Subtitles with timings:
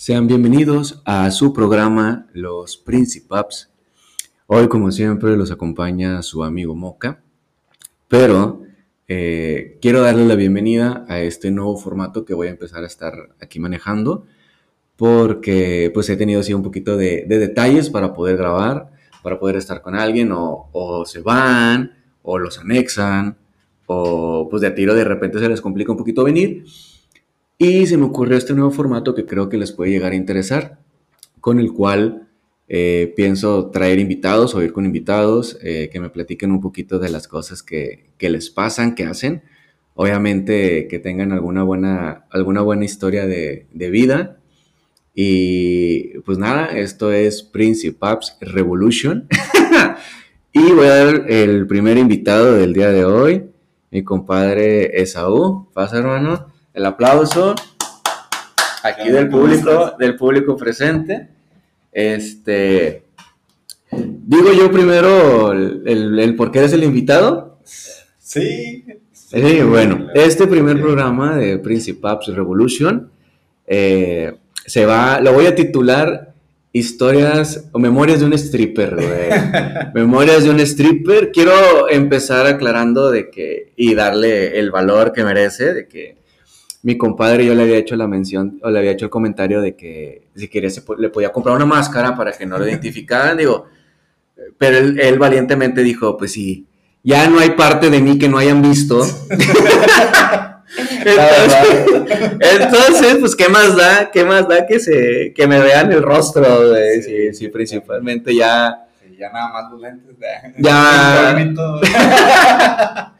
[0.00, 3.68] Sean bienvenidos a su programa Los Principaps.
[4.46, 7.20] Hoy, como siempre, los acompaña su amigo Moca,
[8.06, 8.62] pero
[9.08, 13.12] eh, quiero darle la bienvenida a este nuevo formato que voy a empezar a estar
[13.40, 14.24] aquí manejando,
[14.94, 18.92] porque pues he tenido así un poquito de, detalles para poder grabar,
[19.24, 21.90] para poder estar con alguien, o, o se van,
[22.22, 23.36] o los anexan,
[23.86, 26.66] o pues de a tiro de repente se les complica un poquito venir.
[27.58, 30.78] Y se me ocurrió este nuevo formato que creo que les puede llegar a interesar,
[31.40, 32.28] con el cual
[32.68, 37.10] eh, pienso traer invitados o ir con invitados eh, que me platiquen un poquito de
[37.10, 39.42] las cosas que, que, les pasan, que hacen.
[39.94, 44.38] Obviamente que tengan alguna buena, alguna buena historia de, de vida.
[45.14, 49.26] Y pues nada, esto es Principaps Revolution.
[50.52, 53.50] y voy a dar el primer invitado del día de hoy
[53.90, 55.68] mi compadre Esaú.
[55.72, 56.57] Pasa, hermano.
[56.78, 57.56] El aplauso
[58.84, 61.26] aquí del público, del público presente.
[61.90, 63.02] Este,
[63.90, 67.58] digo yo primero el, por qué eres el invitado.
[67.64, 68.84] Sí.
[69.10, 73.10] Sí, bueno, este primer programa de Principaps Revolution
[73.66, 76.32] eh, se va, lo voy a titular
[76.70, 79.30] Historias o memorias de un stripper, güey.
[79.94, 81.32] memorias de un stripper.
[81.32, 86.17] Quiero empezar aclarando de que, y darle el valor que merece, de que
[86.88, 89.76] mi compadre yo le había hecho la mención, o le había hecho el comentario de
[89.76, 93.66] que si quería le podía comprar una máscara para que no lo identificaran, digo,
[94.56, 96.66] pero él, él valientemente dijo, pues sí,
[97.02, 99.04] ya no hay parte de mí que no hayan visto.
[102.40, 104.10] Entonces, pues, ¿qué más da?
[104.10, 106.74] ¿Qué más da que se que me vean el rostro?
[107.02, 108.86] Sí, sí, principalmente ya.
[109.18, 110.16] ya nada más los lentes.
[110.56, 111.36] Ya.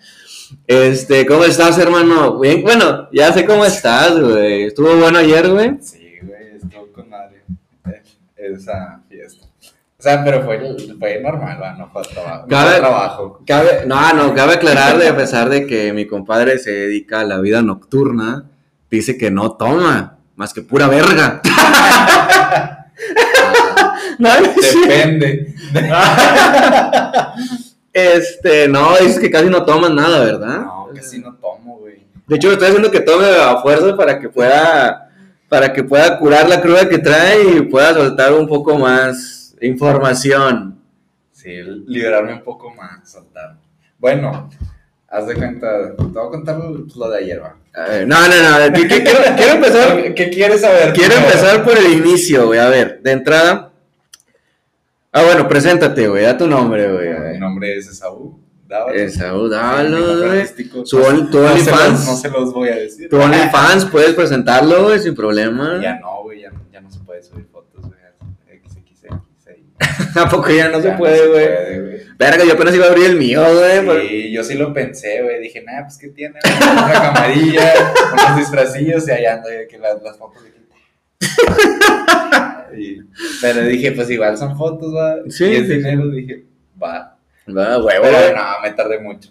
[0.66, 2.38] este, ¿cómo estás, hermano?
[2.38, 4.64] Bien, bueno, ya sé cómo estás, güey.
[4.64, 5.76] ¿Estuvo bueno ayer, güey?
[5.80, 7.42] Sí, güey, estuvo con madre.
[8.36, 9.46] Esa fiesta.
[9.98, 12.46] O sea, pero fue, fue normal, no fue trabajo.
[12.48, 13.42] Cabe, trabajo.
[13.46, 17.24] Cabe, no, no, cabe aclarar de a pesar de que mi compadre se dedica a
[17.24, 18.44] la vida nocturna,
[18.90, 21.42] dice que no toma, más que pura verga.
[24.18, 24.30] no,
[24.84, 25.54] Depende.
[27.98, 30.60] este, no, dice que casi no tomas nada, ¿verdad?
[30.60, 32.06] No, casi no tomo, güey.
[32.26, 35.10] De hecho, estoy haciendo que tome a fuerza para que pueda,
[35.48, 40.78] para que pueda curar la cruda que trae y pueda soltar un poco más información.
[41.32, 41.54] Sí,
[41.86, 43.56] liberarme un poco más, soltar.
[43.98, 44.50] Bueno,
[45.08, 47.56] haz de cuenta, te voy a contar lo de ayer, va.
[48.06, 50.02] no, no, no, quiero, empezar.
[50.14, 50.92] ¿Qué quieres saber?
[50.92, 52.60] Quiero empezar por el inicio, güey.
[52.60, 53.67] A ver, de entrada.
[55.18, 57.32] Ah, bueno, preséntate, güey, da tu nombre, güey.
[57.32, 58.38] Mi nombre es Esaú.
[58.94, 60.44] Esaú, dávalos, güey.
[60.88, 62.06] Tu, OnlyFans.
[62.06, 63.08] No se los voy a decir.
[63.08, 65.80] Tu OnlyFans, puedes presentarlo, güey, sin problema.
[65.82, 67.98] Ya no, güey, ya, ya no se puede subir fotos, güey.
[70.14, 72.06] ¿A poco ya no se puede, güey?
[72.16, 74.08] Verga, yo apenas iba a abrir el mío, güey.
[74.08, 75.40] Sí, yo sí lo pensé, güey.
[75.40, 76.38] Dije, nah, pues ¿qué tiene?
[76.72, 77.74] Una camarilla,
[78.12, 80.52] unos disfrazillos y allá ando que las, las fotos de
[82.78, 83.00] y,
[83.40, 85.16] pero dije, pues igual son fotos, va.
[85.28, 85.44] Sí.
[85.44, 86.44] Y es dinero, dije,
[86.80, 87.16] va.
[87.48, 89.30] Va, güey, Pero no, me tardé mucho.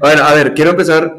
[0.00, 1.16] bueno, a ver, quiero empezar.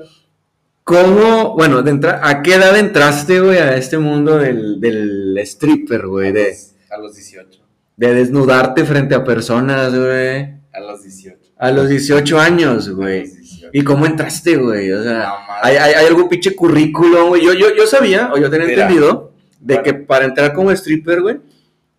[0.83, 6.33] ¿Cómo, bueno, de ¿a qué edad entraste, güey, a este mundo del, del stripper, güey?
[6.33, 6.53] De...
[6.89, 7.63] A los 18
[7.95, 10.55] de desnudarte frente a personas, güey.
[10.73, 11.39] A los 18.
[11.57, 13.27] A los 18 años, güey.
[13.75, 14.91] ¿Y cómo entraste, güey?
[14.91, 17.43] O sea, hay, hay, hay, algún pinche currículum, güey.
[17.43, 21.39] Yo, yo, yo sabía, o yo tenía entendido, de que para entrar como stripper, güey,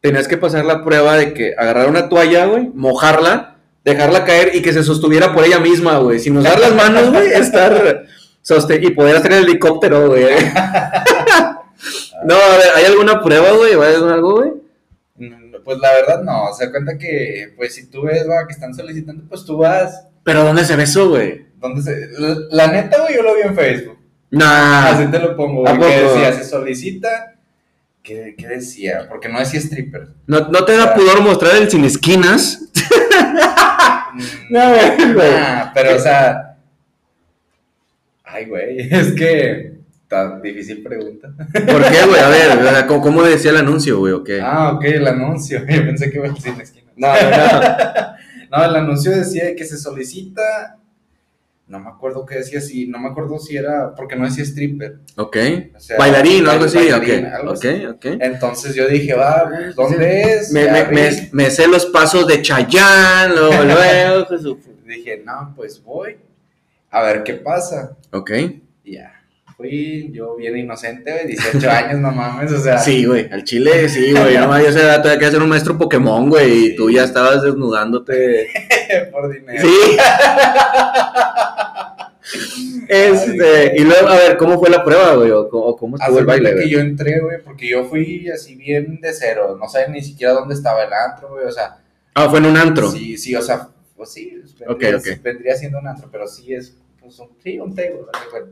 [0.01, 4.63] tenías que pasar la prueba de que agarrar una toalla, güey, mojarla, dejarla caer y
[4.63, 6.21] que se sostuviera por ella misma, güey.
[6.21, 8.05] Sin usar las manos, güey, estar
[8.81, 10.23] y poder hacer el helicóptero, güey.
[12.25, 13.75] no, a ver, ¿hay alguna prueba, güey?
[13.75, 14.53] ¿Va a algo, güey?
[15.65, 18.73] Pues la verdad no, se da cuenta que, pues si tú ves, va, que están
[18.73, 20.07] solicitando, pues tú vas.
[20.23, 21.44] ¿Pero dónde se ve eso, güey?
[21.65, 22.11] ¿Dónde se...?
[22.51, 23.99] La, neta, güey, yo lo vi en Facebook.
[24.31, 24.89] Nah.
[24.89, 27.37] Así te lo pongo, güey, que decía, se solicita...
[28.03, 29.07] ¿Qué, ¿Qué, decía?
[29.09, 30.09] Porque no decía stripper.
[30.27, 32.71] ¿No, no te da pudor mostrar el sin esquinas?
[34.51, 35.73] no, güey.
[35.73, 36.59] pero o sea...
[38.25, 39.75] Ay, güey, es que
[40.43, 41.35] difícil pregunta.
[41.37, 42.21] ¿Por qué, güey?
[42.21, 44.13] A ver, ¿cómo, decía el anuncio, güey?
[44.13, 44.41] ¿O qué?
[44.41, 45.61] Ah, ok, el anuncio.
[45.61, 46.93] Yo pensé que iba a decir la esquina.
[46.97, 48.65] No, no, no.
[48.65, 50.79] el anuncio decía que se solicita.
[51.67, 54.99] No me acuerdo qué decía, si no me acuerdo si era, porque no decía stripper.
[55.17, 55.37] Ok.
[55.99, 57.55] bailarín o algo así, ok.
[57.95, 60.53] ok, Entonces yo dije, va, ¿dónde es?
[60.53, 64.59] Me, me, me, sé los pasos de Chayanne, luego, luego.
[64.87, 66.19] dije, no, pues voy
[66.91, 67.97] a ver qué pasa.
[68.13, 68.31] Ok.
[68.85, 69.25] Ya
[69.57, 72.79] fui yo bien inocente, güey, 18 años, no mames, o sea.
[72.79, 76.29] Sí, güey, al chile, sí, güey, no mames, yo todavía que ser un maestro Pokémon,
[76.29, 78.49] güey, y tú ya estabas desnudándote.
[79.13, 79.67] Por dinero.
[79.67, 79.97] Sí.
[82.89, 85.31] Este, y luego, a ver, ¿cómo fue la prueba, güey?
[85.31, 86.69] ¿O cómo, cómo estuvo el baile, güey?
[86.71, 90.55] yo entré, güey, porque yo fui así bien de cero, no sabía ni siquiera dónde
[90.55, 91.79] estaba el antro, güey, o sea.
[92.15, 92.91] Ah, fue en un antro.
[92.91, 95.23] Sí, sí, o sea, pues sí, vendría, Ok, ok.
[95.23, 98.01] vendría siendo un antro, pero sí es, pues, un, sí, un table.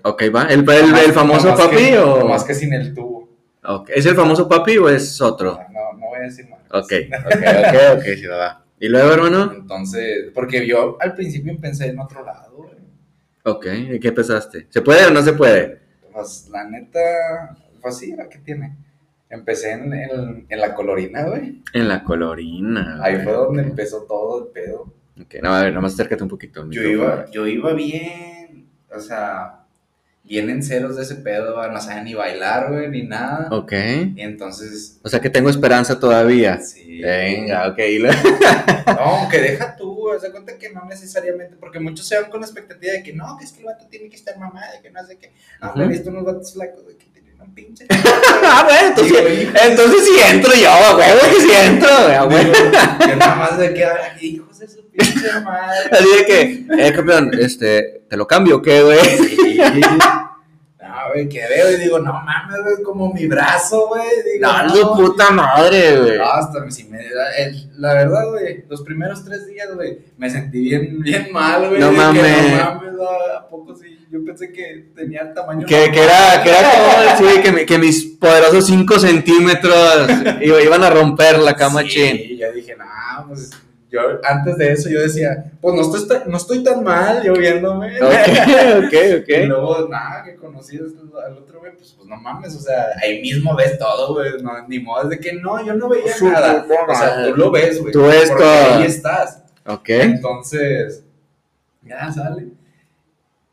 [0.02, 0.42] Ok, va.
[0.44, 2.18] ¿El, el, el famoso papi que- o...?
[2.20, 3.28] Nomás que sin el tubo.
[3.64, 5.56] Ok, ¿Es el famoso papi o es otro?
[5.72, 6.60] No, no voy a decir más.
[6.70, 6.92] Ok,
[7.26, 8.64] ok, ok, ok, sí, va.
[8.80, 9.52] ¿Y luego, hermano?
[9.54, 12.50] Entonces, porque yo al principio pensé en otro lado.
[13.44, 14.66] Ok, ¿y qué pensaste?
[14.70, 15.80] ¿Se puede o no se puede?
[16.12, 18.76] Pues la neta, pues sí, ¿qué tiene?
[19.28, 21.62] Empecé en, en, en la colorina, güey.
[21.72, 22.98] En la colorina.
[23.02, 23.24] Ahí güey.
[23.24, 24.92] fue donde empezó todo el pedo.
[25.20, 26.68] Ok, no, a ver, nomás acércate un poquito.
[26.70, 29.61] Yo iba, yo iba bien, o sea,
[30.24, 33.48] bien en ceros de ese pedo, no sabía ni bailar, güey, ni nada.
[33.50, 33.72] Ok.
[34.14, 36.58] Y entonces, O sea que tengo esperanza todavía.
[36.58, 37.00] sí.
[37.02, 37.78] Venga, ok.
[38.86, 42.40] No, que deja tú, güey, se cuenta que no necesariamente, porque muchos se van con
[42.40, 44.90] la expectativa de que no, que es que el vato tiene que estar mamado, que
[44.90, 45.32] no sé qué.
[45.60, 47.86] No, he visto unos vatos flacos, güey, que tienen un pinche.
[47.90, 51.88] ah, bueno, entonces, entonces sí entro yo, güey, que sí entro,
[52.28, 52.44] güey,
[53.08, 53.86] Yo nada más de que,
[54.20, 54.81] hijos de su.
[54.98, 58.98] Así de que, eh, campeón, este, ¿te lo cambio o qué, güey?
[58.98, 59.58] Sí.
[60.80, 64.02] No, güey, que veo y digo, no mames, güey, como mi brazo, güey.
[64.34, 66.18] Digo, No, su puta madre, güey.
[66.18, 66.98] No, hasta si me
[67.38, 71.80] el- la verdad, güey, los primeros tres días, güey, me sentí bien, bien mal, güey.
[71.80, 72.52] No que mames.
[72.52, 73.04] No mames, no,
[73.38, 74.06] ¿a poco sí?
[74.10, 75.66] Yo pensé que tenía el tamaño.
[75.66, 80.08] Que, que era, que era como, sí, que, mi- que mis poderosos 5 centímetros
[80.42, 82.38] iba- iban a romper la cama, sí, chin.
[82.38, 82.84] yo dije, no,
[83.28, 83.50] pues,
[83.92, 87.34] yo, antes de eso, yo decía, pues, no estoy, tan- no estoy tan mal, yo
[87.34, 87.96] viéndome.
[88.02, 88.12] Ok,
[88.86, 88.92] ok,
[89.28, 89.48] Y ok.
[89.48, 93.54] luego, nada, que conocí al otro, güey, pues, pues, no mames, o sea, ahí mismo
[93.54, 96.66] ves todo, güey, no, ni modo, es de que no, yo no veía Su nada.
[96.88, 97.92] O sea, tú lo ves, güey.
[97.92, 98.74] Tú ves porque todo.
[98.78, 99.42] ahí estás.
[99.66, 99.88] Ok.
[99.90, 101.04] Entonces,
[101.82, 102.46] ya sale.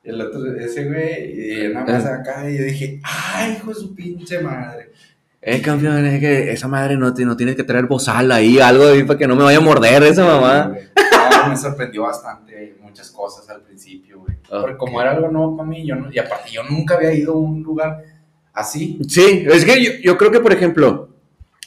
[0.04, 2.16] El otro, ese güey, y nada más Ah.
[2.16, 4.92] acá, y yo dije, ay, hijo de su pinche madre.
[5.42, 9.04] Eh, campeón, es que esa madre no, no tienes que traer bozal ahí, algo ahí
[9.04, 10.74] para que no me vaya a morder esa mamá.
[11.44, 14.36] No, me sorprendió bastante muchas cosas al principio, güey.
[14.50, 17.34] Porque como era algo nuevo para mí, yo no, y aparte yo nunca había ido
[17.34, 18.04] a un lugar
[18.54, 19.00] así.
[19.08, 21.10] Sí, es que yo, yo creo que, por ejemplo,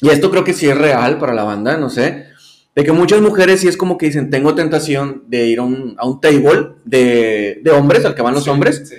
[0.03, 2.27] y esto creo que sí es real para la banda, no sé,
[2.75, 5.95] de que muchas mujeres sí es como que dicen, tengo tentación de ir a un,
[5.99, 8.97] a un table de, de hombres, al que van los Sí, hombres, Sí.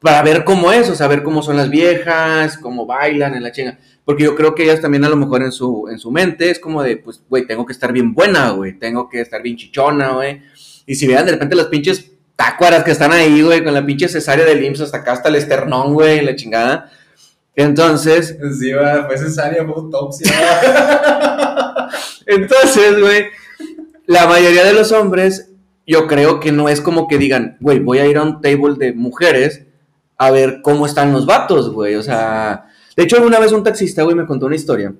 [0.00, 3.52] para ver cómo es, o sea, ver cómo son las viejas, cómo bailan en la
[3.52, 3.78] chinga.
[4.04, 6.58] Porque yo creo que ellas también a lo mejor en su, en su mente es
[6.58, 10.10] como de, pues, güey, tengo que estar bien buena, güey, tengo que estar bien chichona,
[10.12, 10.42] güey.
[10.86, 14.08] Y si vean de repente las pinches tácuaras que están ahí, güey, con la pinche
[14.08, 16.90] cesárea del IMSS hasta acá, hasta el esternón, güey, la chingada.
[17.56, 20.30] Entonces, Sí, va, fue cesárea, fue autopsia.
[22.26, 23.26] entonces, güey,
[24.06, 25.50] la mayoría de los hombres,
[25.86, 28.74] yo creo que no es como que digan, güey, voy a ir a un table
[28.76, 29.62] de mujeres
[30.16, 31.94] a ver cómo están los vatos, güey.
[31.94, 34.94] O sea, de hecho, alguna vez un taxista, güey, me contó una historia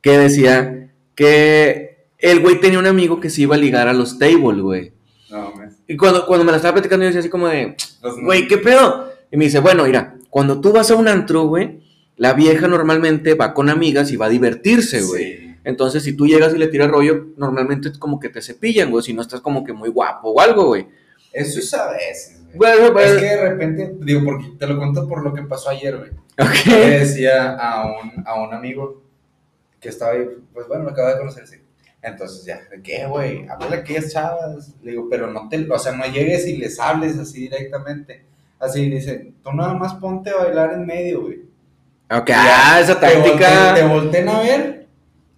[0.00, 4.18] que decía que el güey tenía un amigo que se iba a ligar a los
[4.18, 4.92] tables, güey.
[5.30, 5.52] No.
[5.86, 7.76] Y cuando, cuando me la estaba platicando, yo decía así como de,
[8.22, 9.10] güey, ¿qué pedo?
[9.30, 11.80] Y me dice, bueno, mira, cuando tú vas a un antro, güey,
[12.16, 15.36] la vieja normalmente va con amigas y va a divertirse, güey.
[15.36, 15.56] Sí.
[15.64, 19.04] Entonces, si tú llegas y le tiras rollo, normalmente es como que te cepillan, güey,
[19.04, 20.86] si no estás como que muy guapo o algo, güey.
[21.32, 22.78] Eso es a veces, güey.
[22.78, 25.96] Bueno, Es que de repente, digo, porque te lo cuento por lo que pasó ayer,
[25.96, 26.10] güey.
[26.40, 26.66] Ok.
[26.66, 29.02] Le decía a un, a un amigo
[29.80, 31.56] que estaba ahí, pues bueno, lo acaba de conocer, sí.
[32.02, 33.46] Entonces ya, ¿de qué, güey?
[33.48, 34.74] Háblale a aquellas chavas.
[34.82, 38.24] Le digo, pero no te, o sea, no llegues y les hables así directamente.
[38.58, 41.40] Así dicen, tú nada más ponte a bailar en medio, güey.
[42.10, 43.86] Ok, Ya, ah, esa Te volteen, te táctica.
[43.86, 44.86] volteen a ver,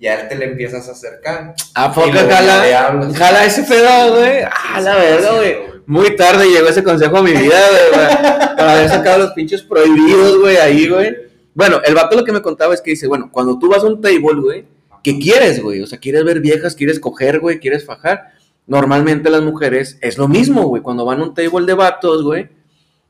[0.01, 1.55] ya te le empiezas a acercar.
[1.75, 3.13] ¿A Y poco jala?
[3.15, 4.43] Jala ese pedo, güey.
[4.43, 5.57] Ah, la verga, güey.
[5.87, 7.59] Muy tarde llegó ese consejo a mi vida,
[7.93, 8.57] güey,
[8.87, 11.15] haber sacado los pinches prohibidos, güey, ahí, güey.
[11.55, 13.87] Bueno, el vato lo que me contaba es que dice, bueno, cuando tú vas a
[13.87, 14.65] un table, güey,
[15.03, 15.81] ¿qué quieres, güey?
[15.83, 18.33] O sea, quieres ver viejas, quieres coger, güey, quieres fajar.
[18.67, 20.83] Normalmente las mujeres es lo mismo, güey.
[20.83, 22.49] Cuando van a un table de vatos, güey,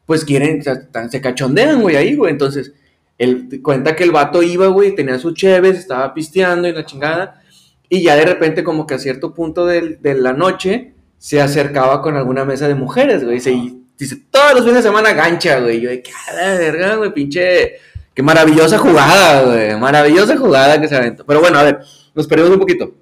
[0.07, 2.33] pues quieren, tan- se cachondean, güey, ahí, güey.
[2.33, 2.73] Entonces,
[3.19, 7.43] él cuenta que el vato iba, güey, tenía sus cheves, estaba pisteando y la chingada.
[7.89, 12.03] Y ya de repente, como que a cierto punto del- de, la noche, se acercaba
[12.03, 13.39] con alguna mesa de mujeres, güey.
[13.49, 15.81] Y dice, todos los fines de semana gancha, güey.
[15.81, 17.75] Yo de, qué a la verga, güey, pinche.
[18.15, 19.79] Qué maravillosa jugada, güey.
[19.79, 21.25] Maravillosa jugada que se aventó.
[21.25, 21.81] Pero bueno, a ver,
[22.15, 22.93] nos perdimos un poquito.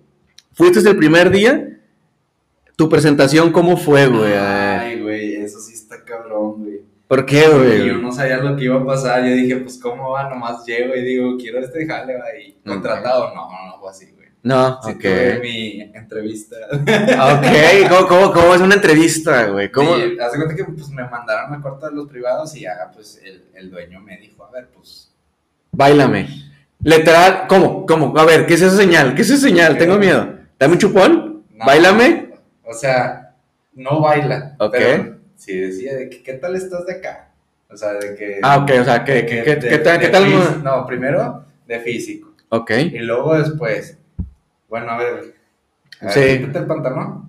[0.52, 1.78] Fuiste el primer día.
[2.76, 4.33] ¿Tu presentación cómo fue, güey?
[4.33, 6.80] Ay, güey, eso sí está cabrón, güey.
[7.09, 8.00] ¿Por qué, Y yo güey?
[8.00, 9.23] no sabía lo que iba a pasar.
[9.25, 10.30] Yo dije, pues, ¿cómo va?
[10.30, 12.25] Nomás llego y digo, quiero este jale, va.
[12.40, 13.35] Y contratado.
[13.35, 14.28] No, no, no fue así, güey.
[14.42, 15.00] No, Sí, ok.
[15.00, 16.56] tuve mi entrevista.
[16.73, 19.70] Ok, ¿Cómo, cómo, cómo es una entrevista, güey?
[19.70, 19.99] ¿Cómo?
[19.99, 23.20] Y hace cuenta que pues, me mandaron a corto de los privados y ya, pues,
[23.23, 25.12] el, el dueño me dijo, a ver, pues.
[25.73, 26.28] Báilame.
[26.82, 27.85] Literal, ¿cómo?
[27.85, 28.16] ¿Cómo?
[28.18, 29.14] A ver, ¿qué es esa señal?
[29.14, 29.76] ¿Qué es esa señal?
[29.76, 30.26] Tengo miedo.
[30.59, 31.44] Dame un chupón.
[31.54, 32.30] no, Báilame.
[32.64, 33.35] O sea,
[33.75, 34.56] no baila.
[34.59, 34.73] Ok.
[34.73, 37.28] Pero sí decía de que, ¿qué tal estás de acá?
[37.68, 38.38] O sea, de que.
[38.42, 39.99] Ah, ok, o sea, ¿qué, de que- qué, de- tal?
[40.00, 40.64] ¿Qué tal?
[40.64, 42.35] No, primero de físico.
[42.49, 42.70] Ok.
[42.70, 43.99] Y luego después,
[44.71, 45.35] bueno, a ver.
[46.00, 46.39] A ver, Sí.
[46.39, 47.29] quítate el pantalón.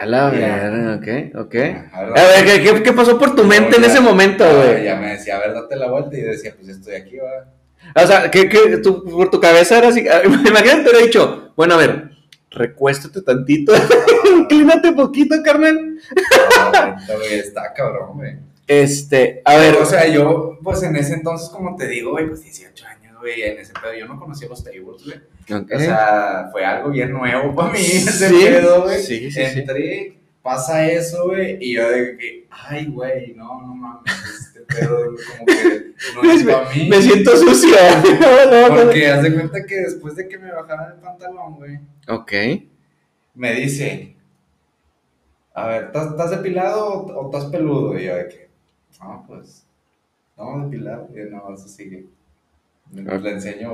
[0.00, 1.54] A la verga, ok, ok.
[1.92, 4.84] A ver, A ver, ¿qué, pasó por tu mente en ese momento, ah, güey?
[4.84, 6.16] Ya me decía, a ver, date la vuelta.
[6.18, 8.02] Y yo decía, pues estoy aquí, va.
[8.02, 10.00] O sea, ¿qué, qué, tu- por tu cabeza era así?
[10.24, 12.10] Imagínate, te hubiera dicho, bueno, a ver,
[12.50, 13.72] recuéstate tantito,
[14.38, 15.76] inclínate poquito, carnal.
[15.76, 18.36] No, neta, güey, está cabrón, güey.
[18.66, 22.42] Este, a ver, o sea, yo, pues en ese entonces, como te digo, güey, pues
[22.42, 25.60] 18 años, en ese pedo, yo no conocía los tables, güey.
[25.62, 25.70] ok.
[25.74, 29.00] O sea, fue algo bien nuevo para mí, ese Sí, pedo, güey.
[29.02, 29.40] sí, sí.
[29.40, 34.96] Entré, pasa eso, güey, y yo de que, ay, güey, no, no mames, este pedo
[35.06, 36.88] como que no es para mí.
[36.88, 37.74] me siento sucio.
[38.68, 41.78] Porque haz de cuenta que después de que me bajaran el pantalón, güey,
[42.08, 42.32] Ok.
[43.34, 44.14] me dice,
[45.54, 47.98] a ver, ¿estás, depilado o, estás peludo?
[47.98, 48.48] Y yo de que,
[49.00, 49.64] no, pues,
[50.36, 51.08] no, depilado.
[51.14, 52.06] Y no, eso sigue.
[52.92, 53.70] Le, le enseño.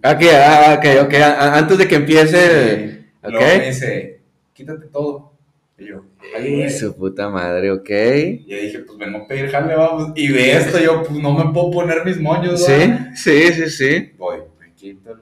[0.00, 1.14] pues, Ok, ah, ok, ok.
[1.14, 2.88] a- a- Antes de que empiece.
[2.88, 3.06] sí.
[3.22, 3.30] ok.
[3.32, 4.20] Luego me dice,
[4.54, 5.32] quítate todo.
[5.78, 6.04] Y yo,
[6.36, 7.90] ay, su puta madre, ok.
[7.90, 10.12] Y yo dije, pues vengo a pedir jale, vamos.
[10.14, 12.72] Y ve esto, yo, pues no me puedo poner mis moños, Sí,
[13.14, 14.12] sí, sí, sí.
[14.16, 15.18] Voy, me quito el,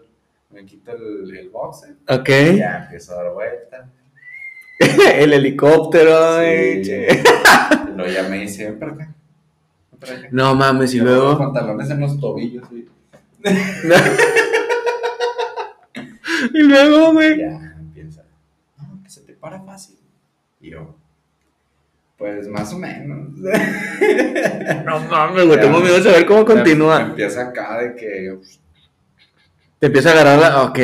[0.51, 1.95] me quito el, el boxer.
[2.09, 2.29] Ok.
[2.55, 3.89] Y ya empiezo a dar vuelta.
[5.15, 6.41] El helicóptero, Sí.
[6.41, 7.07] güey, che.
[7.07, 9.15] Y luego ya me dice, ven para acá.
[10.31, 11.39] No mames, y Yo con Los luego.
[11.39, 12.87] pantalones en los tobillos, güey.
[16.55, 17.39] y luego, güey.
[17.39, 18.25] Ya empieza.
[18.79, 19.97] No, que se te para fácil.
[20.61, 20.97] Y yo,
[22.17, 23.29] pues más o menos.
[24.85, 25.61] No mames, güey.
[25.61, 27.01] Tengo miedo de saber cómo continúa.
[27.03, 28.39] Empieza acá de que.
[29.79, 30.63] Te empieza a agarrar la.
[30.65, 30.79] Ok.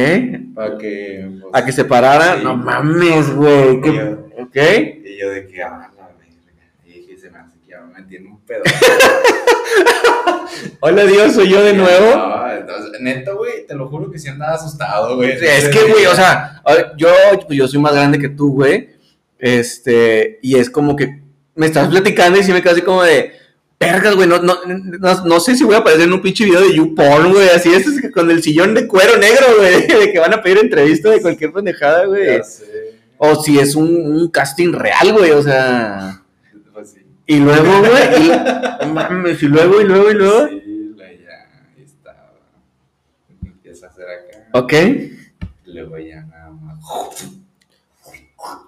[0.54, 1.28] Para que.
[1.40, 2.36] pues, A que se parara.
[2.36, 2.44] Sí.
[2.44, 3.76] No mames, güey.
[3.76, 4.56] Y ¿qué- yo, Ok.
[5.04, 6.24] y yo de que, ah, la verga.
[6.84, 8.62] Y dije, se me hace que ya me en un pedo.
[10.80, 12.16] Hola, Dios, soy yo de nuevo.
[12.16, 15.32] no, entonces, neta, güey, te lo juro que sí andaba asustado, güey.
[15.32, 16.62] Es que, güey, o sea,
[16.96, 17.08] yo,
[17.46, 18.90] pues yo soy más grande que tú, güey.
[19.38, 21.20] Este, y es como que
[21.54, 23.32] me estás platicando y sí me quedo así como de,
[23.78, 26.60] vergas, güey, no, no, no, no sé si voy a aparecer en un pinche video
[26.60, 30.34] de YouPorn, güey, así es, con el sillón de cuero negro, güey, de que van
[30.34, 32.40] a pedir entrevista de cualquier pendejada, güey.
[33.18, 36.22] O si es un, un casting real, güey, o sea.
[37.26, 38.30] Y luego, güey,
[38.82, 40.48] y, mames, y luego, y luego, y luego.
[40.48, 42.32] Sí, la ya, ahí estaba.
[43.42, 44.48] Empieza a hacer acá.
[44.52, 44.72] Ok.
[44.72, 46.78] Y luego ya nada más.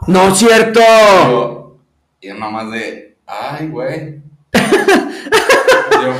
[0.09, 0.81] No es cierto.
[0.81, 1.79] Yo,
[2.21, 4.21] yo nada más de, ay, güey.
[4.53, 6.13] yo,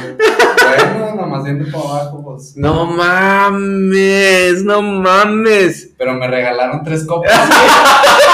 [0.87, 2.57] bueno, nada más yendo para abajo, pues.
[2.57, 5.91] No mames, no mames.
[5.99, 7.33] Pero me regalaron tres copas.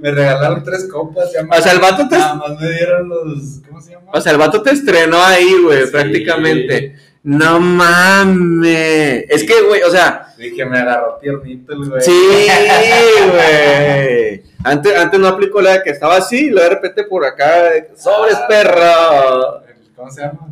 [0.00, 1.32] me regalaron tres copas.
[1.32, 3.60] Ya O sea, el vato te- Nada más me dieron los.
[3.68, 4.10] ¿Cómo se llama?
[4.12, 5.90] O sea, el vato te estrenó ahí, güey, Sí.
[5.92, 6.96] prácticamente.
[7.22, 9.24] No mames.
[9.28, 12.00] Es que, güey, o sea, Dije, me agarró piernito el güey.
[12.00, 12.10] sí,
[13.30, 14.42] güey.
[14.64, 18.36] Antes, antes no aplicó la que estaba así y luego de repente por acá, sobres,
[18.36, 19.62] Ah, perro.
[19.66, 20.48] el- ¿Cómo se llama?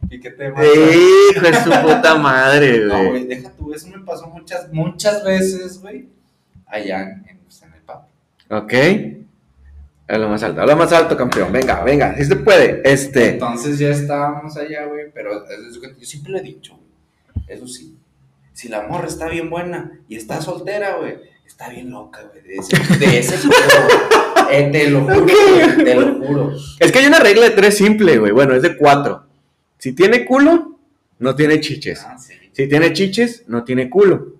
[0.00, 0.96] El piquete de.
[1.32, 3.08] Hijo de su puta madre, No, güey.
[3.10, 6.08] güey, deja tú, eso me pasó muchas, muchas veces, güey,
[6.66, 7.37] allá en,
[8.50, 8.74] Ok.
[10.10, 11.52] Habla más alto, habla más alto, campeón.
[11.52, 12.80] Venga, venga, si se puede.
[12.82, 13.30] Este.
[13.30, 17.94] Entonces ya estábamos allá, güey, pero yo siempre le he dicho, güey, eso sí,
[18.54, 22.56] si la morra está bien buena y está soltera, güey, está bien loca, güey, de
[22.56, 23.48] ese, de ese.
[24.50, 26.52] Eh, te lo juro, güey, te lo juro.
[26.78, 28.32] Es que hay una regla de tres simple, güey.
[28.32, 29.26] Bueno, es de cuatro.
[29.76, 30.78] Si tiene culo,
[31.18, 32.02] no tiene chiches.
[32.02, 32.32] Ah, sí.
[32.52, 34.36] Si tiene chiches, no tiene culo.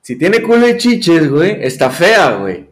[0.00, 2.70] Si tiene culo y chiches, güey, está fea, güey.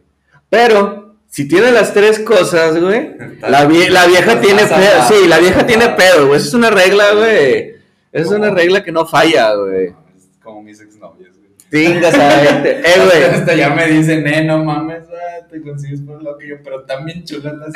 [0.53, 3.09] Pero, si tiene las tres cosas, güey,
[3.41, 5.07] la, vie- la vieja tiene pedo.
[5.07, 6.37] Sí, la vieja tiene pedo, güey.
[6.39, 7.73] Esa es una regla, güey.
[8.11, 9.89] Esa es una regla que no falla, güey.
[9.89, 11.49] No, es como mis exnovios, güey.
[11.71, 12.43] Tingas a.
[12.67, 13.23] Eh, güey.
[13.23, 16.83] Hasta ya me dicen, eh, no mames, ah, te consigues por lo que yo, pero
[16.83, 17.69] también chulas las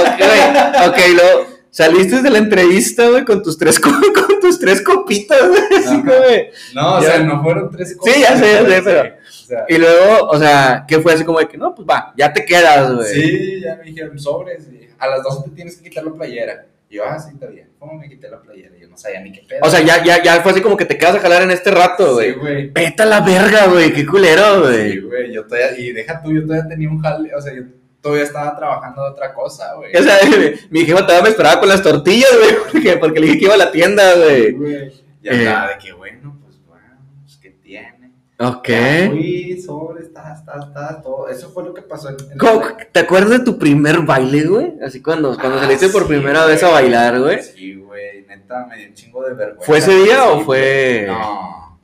[0.00, 0.88] Ok, güey.
[0.88, 1.58] Ok, luego.
[1.70, 3.90] Saliste de la entrevista, güey, con tus tres, co-
[4.26, 5.60] con tus tres copitas, güey.
[6.02, 9.14] De- No, o sea, no fueron tres Sí, ya sé, ya sé, pero-
[9.48, 12.32] sea, Y luego, o sea, ¿qué fue así como de que, no, pues va, ya
[12.32, 13.06] te quedas, güey?
[13.14, 14.68] sí, ya me dijeron sobres.
[14.70, 16.66] y a las 12 te tienes que quitar la playera.
[16.90, 17.68] Y yo, ah, sí, está bien.
[17.78, 18.74] ¿Cómo me quité la playera?
[18.80, 19.60] Yo no sabía ni qué pedo.
[19.62, 21.70] O sea, ya, ya, ya fue así como que te quedas a jalar en este
[21.70, 22.32] rato, güey.
[22.32, 22.70] Sí, güey.
[22.70, 24.92] Vete a la verga, güey, qué culero, güey.
[24.92, 25.32] Sí, güey.
[25.32, 27.34] Yo todavía, y deja tú, yo todavía tenía un jale.
[27.34, 27.62] O sea, yo
[28.00, 29.94] todavía estaba trabajando de otra cosa, güey.
[29.94, 30.16] O sea,
[30.70, 33.54] mi jefa todavía me esperaba con las tortillas, güey, porque, porque le dije que iba
[33.54, 34.52] a la tienda, Sí, güey.
[34.52, 34.92] güey.
[35.22, 35.38] Ya Eh.
[35.44, 37.97] estaba de que, bueno, pues bueno, pues ¿qué tiene?
[38.40, 38.68] Ok.
[39.10, 41.28] Fui, sobre, está, está, está, todo.
[41.28, 44.74] Eso fue lo que pasó en, ¿Cómo- ¿Te acuerdas de tu primer baile, güey?
[44.84, 47.42] Así cuando, cuando Ah, saliste por primera vez a bailar, güey.
[47.42, 49.64] Sí, güey, neta, me dio un chingo de vergüenza.
[49.66, 51.04] ¿Fue ese día Sí, o fue...?
[51.08, 51.80] No,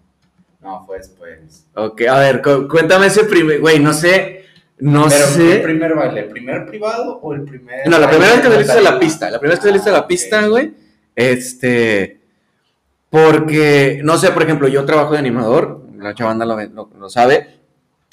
[0.62, 1.66] no, fue después.
[1.74, 4.44] Ok, a ver, cu- cuéntame ese primer, güey, no sé,
[4.78, 5.56] no Pero sé.
[5.56, 6.20] ¿el primer baile?
[6.20, 9.28] ¿El primer privado o el primer No, la primera vez que saliste de la pista,
[9.30, 10.72] la primera vez que saliste Ah, la pista, güey,
[11.16, 12.20] este,
[13.10, 17.56] porque, no sé, por ejemplo, yo trabajo de animador, la chavanda lo, lo- lo sabe,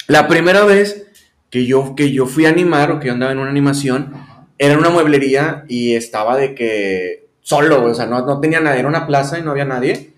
[0.08, 1.06] la primera vez
[1.50, 4.14] que yo, que yo fui a animar o que yo andaba en una animación,
[4.58, 8.80] era en una mueblería y estaba de que solo, o sea, no, no tenía nadie,
[8.80, 10.12] era una plaza y no había nadie,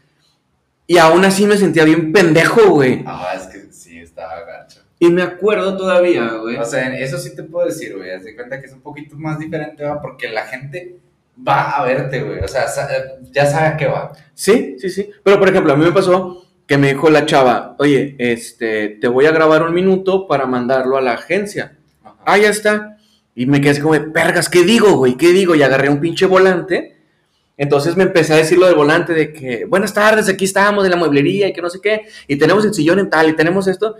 [0.87, 4.81] y aún así me sentía bien pendejo, güey, Ah, es que sí, estaba gacho.
[4.99, 6.57] y me acuerdo todavía, güey.
[6.57, 8.11] O sea, eso sí te puedo decir, güey.
[8.11, 10.00] Haz de cuenta que es un poquito más diferente, ¿va?
[10.02, 10.97] Porque la gente
[11.47, 12.38] va a verte, güey.
[12.40, 12.66] O sea,
[13.33, 14.12] ya sabe a qué va.
[14.35, 15.11] Sí, sí, sí.
[15.23, 19.09] Pero por ejemplo, a mí me pasó que me dijo la chava, oye, este, te
[19.09, 21.76] voy a grabar un minuto para mandarlo a la agencia.
[22.02, 22.16] Ajá.
[22.25, 22.97] Ah, ya está.
[23.35, 25.16] Y me quedé así como de, pergas, ¿qué digo, güey?
[25.16, 25.54] ¿Qué digo?
[25.54, 26.97] Y agarré un pinche volante.
[27.56, 30.90] Entonces me empecé a decir lo del volante de que, buenas tardes, aquí estamos en
[30.90, 32.02] la mueblería y que no sé qué.
[32.26, 33.97] Y tenemos el sillón en tal y tenemos esto.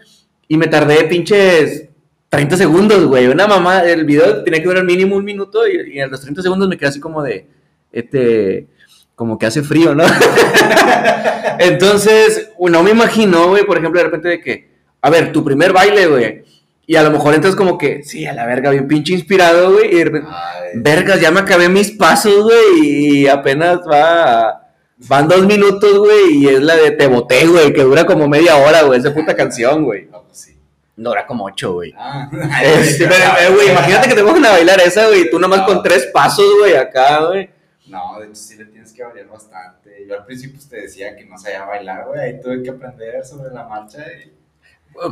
[0.49, 1.89] Y me tardé pinches
[2.31, 3.27] 30 segundos, güey.
[3.27, 6.43] Una mamá, el video tenía que durar mínimo un minuto y, y a los 30
[6.43, 7.47] segundos me quedé así como de,
[7.93, 8.67] este,
[9.15, 10.05] como que hace frío, ¿no?
[11.59, 14.69] Entonces, no me imagino, güey, por ejemplo, de repente de que,
[15.01, 16.45] a ver, tu primer baile, güey.
[16.87, 19.95] Y a lo mejor entras como que, sí, a la verga, bien pinche inspirado, güey.
[19.95, 22.81] Y de repente, Ay, vergas, ya me acabé mis pasos, güey.
[23.23, 24.61] Y apenas va.
[24.97, 26.39] Van dos minutos, güey.
[26.39, 29.01] Y es la de Te Boté, güey, que dura como media hora, güey.
[29.01, 30.09] Esa puta canción, güey.
[30.11, 30.59] no, pues sí.
[30.97, 31.95] No dura como ocho, güey.
[31.97, 32.29] Ah,
[32.63, 35.31] Este, pero, eh, güey, imagínate que te pongan a bailar esa, güey.
[35.31, 37.49] Tú nomás con tres pasos, güey, acá, güey.
[37.87, 40.07] No, de hecho sí le tienes que variar bastante.
[40.09, 42.21] Yo al principio te decía que no sabía bailar, güey.
[42.21, 44.05] Ahí tuve que aprender sobre la marcha.
[44.13, 44.33] Y...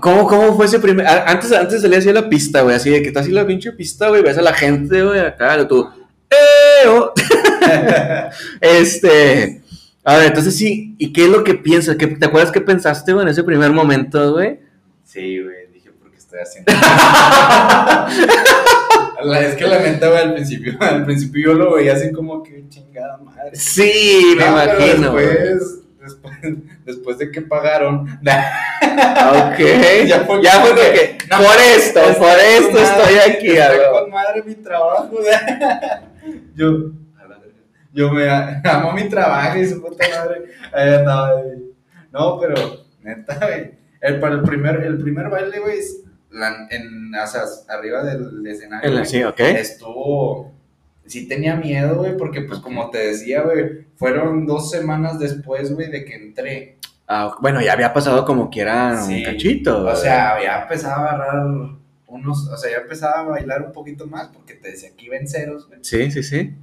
[0.00, 1.06] ¿Cómo, ¿Cómo fue ese primer?
[1.06, 3.72] Antes, antes salía así a la pista, güey, así de que estás así la pinche
[3.72, 5.88] pista, güey, ves a la gente, güey, acá, tú,
[6.30, 6.88] ¡eh!
[6.88, 7.12] oh".
[8.60, 9.60] este,
[10.04, 11.96] a ver, entonces sí, ¿y qué es lo que piensas?
[11.96, 14.60] ¿Qué, ¿Te acuerdas qué pensaste, güey, en ese primer momento, güey?
[15.04, 16.72] Sí, güey, dije, ¿por qué estoy haciendo
[19.24, 22.42] La- Es que la neta, güey, al principio, al principio yo lo veía así como
[22.42, 23.50] que chingada madre.
[23.54, 25.14] Sí, me imagino.
[25.14, 26.34] Después, después,
[26.84, 32.00] después de que pagaron, Ok, Ya ya fue fue, como de, que, no, por esto,
[32.18, 33.90] por esto estoy madre, aquí, está güey.
[34.02, 35.10] con madre mi trabajo.
[36.54, 36.90] Yo,
[37.92, 40.44] yo me amo mi trabajo y su puta madre.
[40.72, 41.40] Ahí andaba.
[42.12, 42.54] No, pero,
[43.02, 43.72] neta, güey.
[44.00, 45.78] El, para el primer, el primer baile, güey,
[46.32, 49.04] la- en, o sea, arriba del escenario.
[49.04, 49.40] Sí, ok.
[49.40, 50.52] Estuvo.
[51.06, 55.90] Sí tenía miedo, güey, porque, pues, como te decía, güey, fueron dos semanas después, güey,
[55.90, 56.76] de que entré.
[57.08, 59.80] Ah, bueno, ya había pasado como que era un cachito.
[59.80, 59.96] O güey.
[59.96, 61.46] sea, ya empezaba a agarrar
[62.06, 65.16] unos, o sea, ya empezaba a bailar un poquito más porque te decía que iba
[65.16, 65.80] en ceros, güey.
[65.82, 66.54] Sí, sí, sí.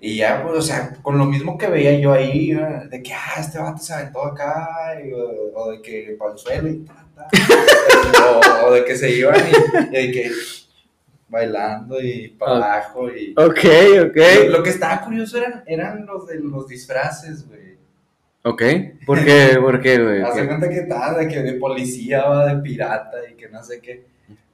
[0.00, 2.84] Y ya, pues, o sea, con lo mismo que veía yo ahí, ¿verdad?
[2.84, 4.68] de que, ah, este vato se aventó acá,
[5.04, 7.28] y, o, o de que para el suelo y ta, ta.
[8.64, 10.30] o, o de que se iban y, y de que
[11.28, 13.34] bailando y para abajo y...
[13.36, 13.64] Ok,
[14.08, 14.16] ok.
[14.44, 17.76] Lo, lo que estaba curioso eran, eran los de los disfraces, güey.
[18.44, 18.62] Ok.
[19.04, 19.58] ¿Por qué?
[19.60, 20.22] ¿Por qué, güey?
[20.34, 20.46] ¿Qué?
[20.46, 24.06] cuenta que estaba de que de policía, va, de pirata y que no sé qué.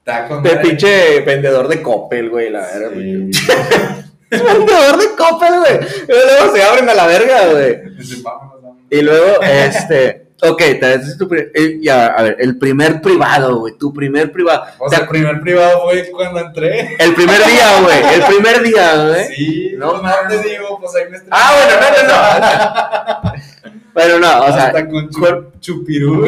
[0.04, 3.30] De pinche vendedor de Coppel, güey, la verga, güey.
[4.38, 4.44] Sí.
[4.44, 5.88] vendedor de Coppel, güey.
[6.08, 7.78] Y luego se abren a la verga, güey.
[8.90, 10.22] Y luego, este.
[10.42, 14.64] Ok, te es tu eh, ya, a ver, el primer privado, güey, tu primer privado.
[14.78, 16.96] O sea, el primer privado fue cuando entré.
[16.98, 19.24] El primer día, güey, el primer día, güey.
[19.34, 21.30] Sí, No no, no te digo, pues ahí me estrené.
[21.30, 23.32] Ah, bueno, no, no, no.
[23.94, 26.26] Bueno, no, o sea, Hasta con chu- con- chupirul.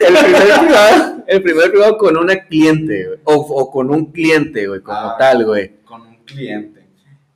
[0.00, 4.66] el primer privado, el primer privado con una cliente, güey, o, o con un cliente,
[4.68, 5.16] güey, como Ah.
[5.18, 5.72] tal, güey.
[5.84, 6.75] Con un cliente.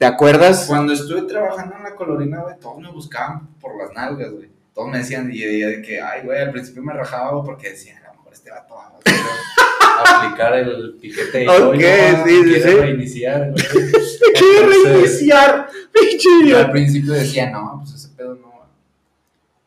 [0.01, 0.65] ¿Te acuerdas?
[0.67, 4.49] Cuando estuve trabajando en la colorina, güey, todos me buscaban por las nalgas, güey.
[4.73, 7.99] Todos me decían, y y de que, ay, güey, al principio me rajaba porque decían,
[7.99, 12.35] a lo mejor este vato va a aplicar el piquete y Ok, hoy no, sí,
[12.35, 12.77] sí, quiere sí.
[12.79, 13.63] reiniciar, güey.
[14.39, 18.55] quiere reiniciar, pinche al principio decía, no, pues ese pedo no.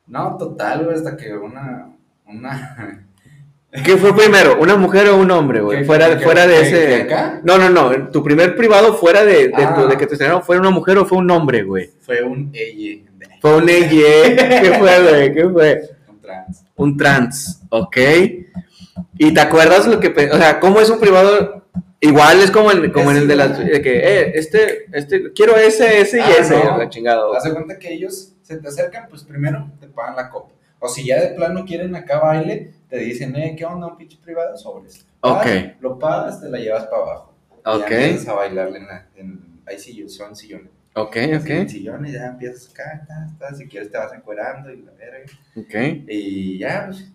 [0.07, 1.91] No, total, güey, hasta que una,
[2.25, 3.05] una,
[3.83, 4.57] ¿Qué fue primero?
[4.59, 5.79] ¿Una mujer o un hombre, güey?
[5.79, 7.01] ¿Qué- Fuera, qué- fuera de qué- ese.
[7.03, 7.41] acá?
[7.43, 8.09] No, no, no.
[8.11, 9.73] Tu primer privado fuera de, de, Ah.
[9.75, 11.89] tu- de que te estrenaron, ¿fue una mujer o fue un hombre, güey?
[12.01, 13.01] Fue un ella,
[13.41, 13.89] Fue un EY.
[14.35, 15.33] ¿Qué fue, güey?
[15.33, 15.81] ¿Qué fue?
[16.07, 16.63] un trans.
[16.75, 17.97] Un trans, ¿ok?
[19.17, 21.63] ¿Y te acuerdas lo que, o sea, cómo es un privado?
[21.99, 25.55] Igual es como, el, como en el de las, de que, eh, este, este, quiero
[25.55, 26.77] ese, ese y Ah, ese, no.
[26.77, 27.23] la chingada.
[27.35, 30.49] Haz de cuenta que ellos se te acercan, pues primero te pagan la copa.
[30.85, 33.87] O si ya de plano quieren acá baile, te dicen, eh, ¿qué onda?
[33.87, 35.05] Un pinche privado sobres.
[35.21, 35.37] Ok.
[35.45, 37.33] Vas, Lo pagas, te la llevas para abajo.
[37.63, 37.87] Ok.
[37.89, 39.05] Ya empiezas a bailarle en la.
[39.15, 40.67] En, ahí sí, son sillones.
[40.95, 43.07] Ok, Así, En ok, sillones, ya empiezas acá,
[43.39, 45.25] ta, si quieres te vas encuerando y la verga.
[45.55, 46.03] ok.
[46.09, 47.09] Y ya, pues.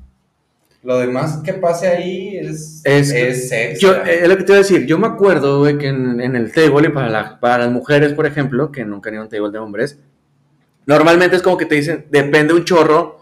[0.82, 2.80] Lo demás que pase ahí es.
[2.84, 3.80] Es- es sexo.
[3.86, 6.22] Yo, eh, es lo que te iba a decir, yo me acuerdo, güey, que en,
[6.22, 9.22] en el table, y para, la- para las mujeres, por ejemplo, que nunca han ido
[9.22, 9.98] a un table de hombres,
[10.86, 13.17] normalmente es como que te dicen, depende un chorro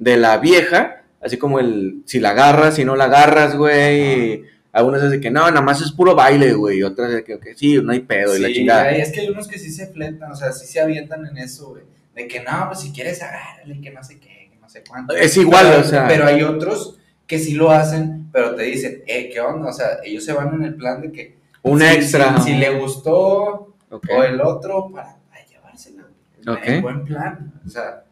[0.00, 5.02] de la vieja, así como el, si la agarras, si no la agarras, güey, algunas
[5.02, 7.46] es de que no, nada más es puro baile, güey, y otras de que, ok,
[7.54, 8.90] sí, no hay pedo, y la Sí, chingada.
[8.92, 11.68] es que hay unos que sí se fletan, o sea, sí se avientan en eso,
[11.68, 11.82] güey.
[12.14, 15.14] De que no, pues si quieres agárrale, que no sé qué, que no sé cuánto.
[15.14, 16.08] Es igual, Pero- o sea.
[16.08, 19.68] Pero hay otros que sí lo hacen, pero te dicen, eh, ¿qué onda?
[19.68, 21.36] O sea, ellos se van en el plan de que.
[21.62, 22.38] Un si- extra.
[22.40, 26.04] Si, si le gustó o el otro, para, para llevársela,
[26.44, 26.56] güey.
[26.56, 26.62] Ok.
[26.66, 27.52] En buen plan.
[27.64, 28.02] O sea,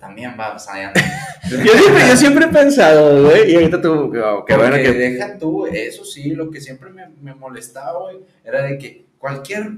[0.00, 0.92] también va, o sea, ya
[1.50, 4.92] Yo siempre, yo siempre he pensado, güey, y ahorita tú, oh, qué bueno que...
[4.92, 9.72] deja tú, eso sí, lo que siempre me, me molestaba, güey, era de que cualquier,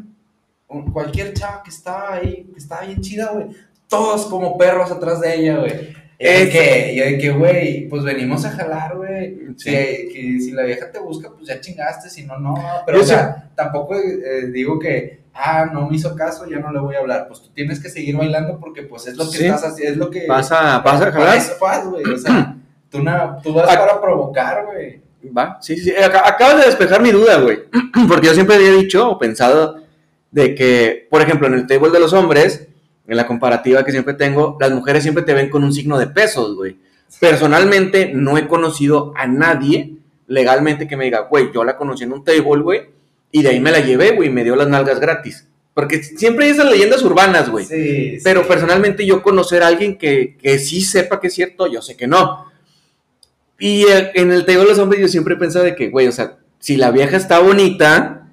[0.93, 3.49] cualquier chava que estaba ahí, que estaba bien chida, güey,
[3.89, 5.73] todos como perros atrás de ella, güey.
[6.19, 9.39] Es- que, y de que, güey, pues venimos a jalar, güey.
[9.57, 9.71] Sí.
[9.71, 12.55] Que, que si la vieja te busca, pues ya chingaste, si no, no.
[12.87, 16.73] Pero, Yo o sea, tampoco eh, digo que, ah, no me hizo caso, ya no
[16.73, 17.27] le voy a hablar.
[17.29, 19.45] Pues tú tienes que seguir bailando porque, pues, es lo que Sí.
[19.47, 20.21] estás haciendo, es lo que...
[20.29, 21.41] Pasa, pasa jalar.
[21.91, 22.57] güey, o sea,
[22.91, 25.01] tú, na- tú vas Ac- para provocar, güey.
[25.37, 25.91] Va, sí, sí, sí.
[25.93, 27.61] Ac- Acabas de despejar mi duda, güey.
[28.09, 29.81] Porque yo siempre había dicho o pensado
[30.31, 32.67] de que, por ejemplo, en el table de los hombres,
[33.07, 36.07] en la comparativa que siempre tengo, las mujeres siempre te ven con un signo de
[36.09, 36.77] pesos, güey.
[37.21, 39.95] Personalmente, no he conocido a nadie
[40.27, 42.83] legalmente que me diga, güey, yo la conocí en un table, güey,
[43.33, 45.49] y de ahí me la llevé, güey, y me dio las nalgas gratis.
[45.75, 47.65] Porque siempre hay esas leyendas urbanas, güey.
[47.65, 48.47] Sí, Pero sí.
[48.49, 52.07] personalmente yo conocer a alguien que, que sí sepa que es cierto, yo sé que
[52.07, 52.47] no.
[53.59, 56.09] Y eh, en el table de los hombres yo siempre he pensado de que, güey,
[56.09, 58.29] o sea, si la vieja está bonita,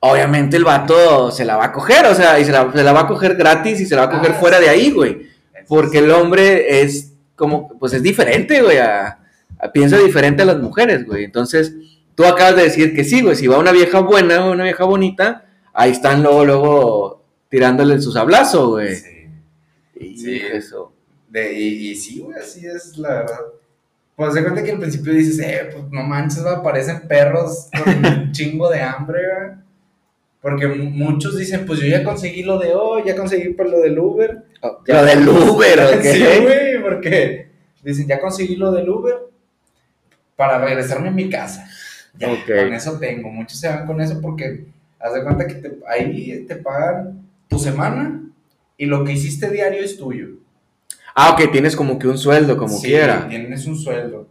[0.00, 2.92] obviamente el vato se la va a coger, o sea, y se la, se la
[2.92, 4.64] va a coger gratis y se la va a coger Ah, fuera sí.
[4.64, 5.28] de ahí, güey.
[5.68, 9.18] Porque el hombre es como, pues es diferente, güey, a-
[9.58, 11.24] a- piensa diferente a las mujeres, güey.
[11.24, 11.72] Entonces,
[12.14, 15.46] tú acabas de decir que sí, güey, si va una vieja buena, una vieja bonita,
[15.72, 18.94] ahí están luego, luego tirándole sus abrazos, güey.
[18.96, 19.08] Sí.
[20.00, 20.40] Y Sí.
[20.52, 20.92] eso.
[21.28, 23.38] De, y, y sí, güey, así es la verdad.
[24.16, 27.94] Pues de cuenta que al principio dices, eh, pues no manches, va, parecen perros con
[28.04, 29.62] un chingo de hambre, güey.
[30.42, 33.80] Porque mu- muchos dicen, pues yo ya conseguí lo de hoy, ya conseguí por lo
[33.80, 34.42] del Uber.
[34.86, 36.00] Ya- Lo del Uber, ¿ok?
[36.02, 37.46] Sí, güey, porque
[37.82, 39.16] dicen, ya conseguí lo del Uber
[40.36, 41.68] para regresarme a mi casa.
[42.18, 43.30] Ya, con eso tengo.
[43.30, 44.64] Muchos se van con eso porque
[45.00, 48.20] haz de cuenta que te- ahí te pagan tu semana
[48.76, 50.28] y lo que hiciste diario es tuyo.
[51.14, 53.28] Ah, ok, tienes como que un sueldo, como Sí, quiera.
[53.28, 54.26] Tienes un sueldo.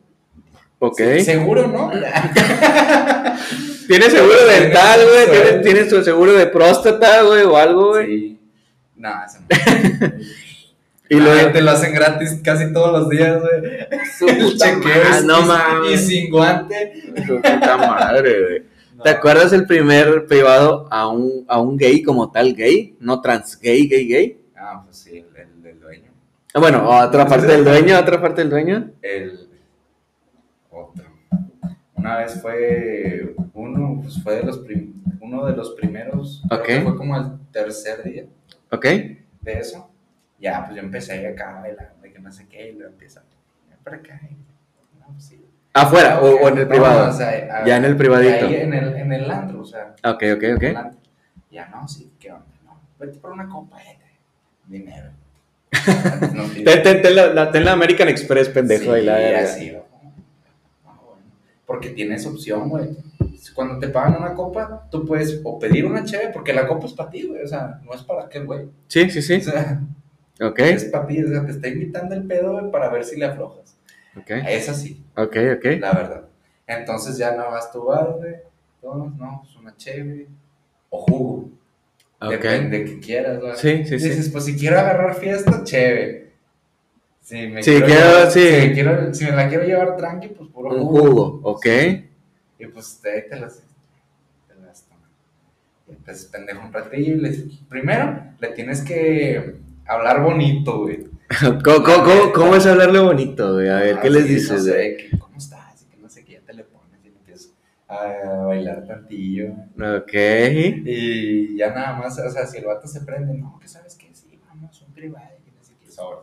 [0.79, 0.99] Ok.
[1.23, 1.91] Seguro, ¿no?
[3.87, 5.29] Tienes seguro dental, güey.
[5.31, 8.07] Tienes, tienes tu seguro de próstata, güey, o algo, güey.
[8.07, 8.39] Sí.
[8.95, 9.47] No, eso no.
[11.15, 11.51] Y luego.
[11.51, 13.61] te lo hacen gratis casi todos los días, güey.
[14.17, 15.93] Su puta Chequeo y- no y-.
[15.93, 16.93] Y sin guante.
[17.27, 18.63] Puta madre, güey.
[18.95, 19.03] No.
[19.03, 22.95] ¿Te acuerdas el primer privado a un, a un gay como tal gay?
[22.99, 24.41] No trans gay, gay, gay.
[24.55, 26.11] Ah, pues sí, el, el, el dueño.
[26.53, 28.91] Ah, Bueno, otra parte del dueño, otra parte del dueño.
[29.01, 29.47] El
[30.69, 31.05] otro.
[31.95, 36.41] Una vez fue uno, pues fue de los prim- uno de los primeros.
[36.47, 36.65] creo Ok.
[36.67, 38.25] que Fue como el tercer día
[38.71, 38.85] ¿Ok?
[38.85, 39.90] de eso.
[40.41, 43.21] Ya, pues yo empecé acá bailando, de que no sé qué, y lo empieza.
[43.69, 44.19] "Ven para acá.
[44.29, 44.35] y-
[44.99, 45.45] No, pues sí.
[45.73, 47.09] Afuera o, o en el No, privado.
[47.09, 47.29] o sea,
[47.61, 48.47] a- Ya en el privadito.
[48.47, 49.95] Ahí en el, en el antro, o sea.
[50.03, 50.63] Ok, ok, ok.
[51.51, 52.45] Ya no, sí, ¿qué onda?
[52.65, 53.99] No, vete por una copa, vete.
[54.67, 55.09] Dinero.
[56.33, 58.93] No Ten, ten- ten la, la- ten la American Express, pendejo.
[58.95, 59.83] Sí, y la así, ¿no?
[60.83, 61.21] Bueno.
[61.65, 62.89] Porque tienes opción, güey.
[63.55, 66.93] Cuando te pagan una copa, tú puedes o pedir una cheve, porque la copa es
[66.93, 67.43] para ti, güey.
[67.43, 68.67] O sea, no es para aquel güey.
[68.87, 69.35] Sí, sí, sí.
[69.35, 69.79] O sea,
[70.41, 71.23] Ok, es para ti.
[71.23, 73.77] O sea, te está invitando el pedo, para ver si le aflojas.
[74.17, 75.65] ok, Es así, ok, ok.
[75.79, 76.23] la verdad.
[76.67, 78.35] Entonces ya no vas vas, güey.
[78.81, 80.27] Todos, no, pues una cheve.
[80.89, 81.49] O jugo.
[82.19, 82.29] Ok.
[82.31, 83.55] Depende de que quieras, güey.
[83.55, 84.09] Sí, sí, sí.
[84.09, 86.31] Dices, pues si quiero agarrar fiesta, cheve.
[87.21, 88.39] Si me Sí, quiero, quiero- llevar- sí.
[88.47, 90.99] Si, me quiero- si me la quiero llevar tranqui, pues puro Un jugo.
[91.07, 91.65] jugo, ok.
[92.59, 93.57] Y pues te, te las,
[94.47, 95.09] te las tomas.
[95.89, 97.19] Y pues pendejo un ratillo y
[97.69, 101.07] primero le tienes que hablar bonito, güey.
[101.63, 103.69] ¿Cómo, cómo, cómo- cómo es hablarle bonito, güey?
[103.69, 105.81] A ver, ¿qué Ah, les sí, dices, No sé, que, ¿cómo estás?
[105.83, 107.53] Y que no sé qué, ya te le pones y empiezas
[107.87, 109.51] a bailar tantillo.
[109.77, 110.13] Ok.
[110.13, 114.09] Y ya nada más, o sea, si el vato se prende, no, que sabes qué,
[114.13, 116.17] sí, vamos, un privado, que no sé qué, sobre,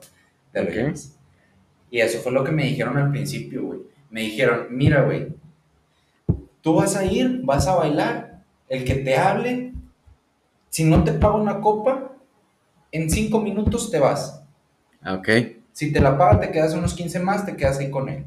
[0.52, 0.92] te lo.
[1.90, 3.80] Y eso fue lo que me dijeron al principio, güey.
[4.10, 5.28] Me dijeron, mira, güey,
[6.60, 9.72] tú vas a ir, vas a bailar, el que te hable,
[10.68, 12.12] si no te paga una copa,
[12.92, 14.40] en cinco minutos te vas.
[15.06, 15.28] Ok.
[15.72, 18.24] Si te la paga, te quedas unos 15 más, te quedas ahí con él.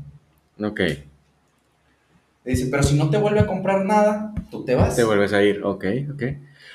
[0.63, 0.79] Ok.
[2.45, 4.95] Dice, pero si no te vuelve a comprar nada, tú te vas.
[4.95, 6.23] Te vuelves a ir, ok, ok.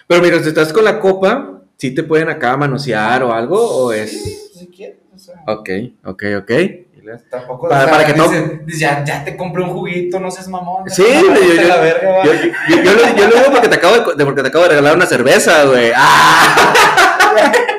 [0.07, 3.59] Pero mira, si estás con la copa, ¿sí te pueden acá manosear o algo?
[3.59, 4.11] ¿O es...?
[4.23, 5.43] Sí, si quieres, o sea.
[5.47, 5.69] Ok,
[6.05, 6.53] ok, ok.
[7.31, 10.19] Tampoco, Para- o sea, para que no- dice, dice, ya, ya te compré un juguito,
[10.21, 10.89] no seas mamón.
[10.91, 12.25] Sí, ya, yo- yo- la verga, va.
[12.25, 14.65] Yo, yo, yo, lo, yo lo digo porque te, acabo de, de- porque te acabo
[14.65, 15.93] de regalar una cerveza, güey.
[15.95, 16.57] ¡Ah!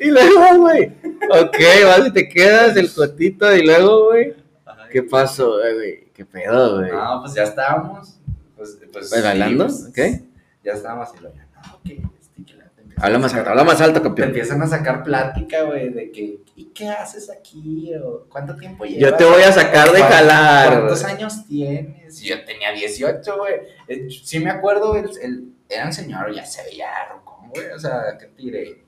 [0.00, 0.86] y luego, güey.
[1.30, 4.34] Ok, vas y te quedas el cotito y luego, güey.
[4.90, 6.10] ¿Qué pasó, güey?
[6.12, 6.90] ¿Qué pedo, güey?
[6.90, 8.18] No, pues ya estábamos.
[8.56, 9.66] Pues, pues, ¿Pues bailando?
[9.66, 10.24] pues, Ok.
[10.62, 13.32] Ya estábamos y lo ya, no, que este, que la- te empiezan Habla a más
[13.34, 14.28] alto, habla más alto, Te campeón.
[14.28, 17.92] empiezan a sacar plática, güey, de que, ¿y qué haces aquí?
[17.94, 19.00] O, ¿Cuánto tiempo llevas?
[19.00, 20.68] Yo te voy a sacar de ¿Cuán- jalar.
[20.72, 22.20] ¿Cuántos años tienes?
[22.20, 23.54] Yo tenía 18, güey.
[23.88, 27.70] Eh, Sí me acuerdo, el, el- era un señor, ya se veía rocón, güey.
[27.70, 28.84] O sea, ¿qué te diré?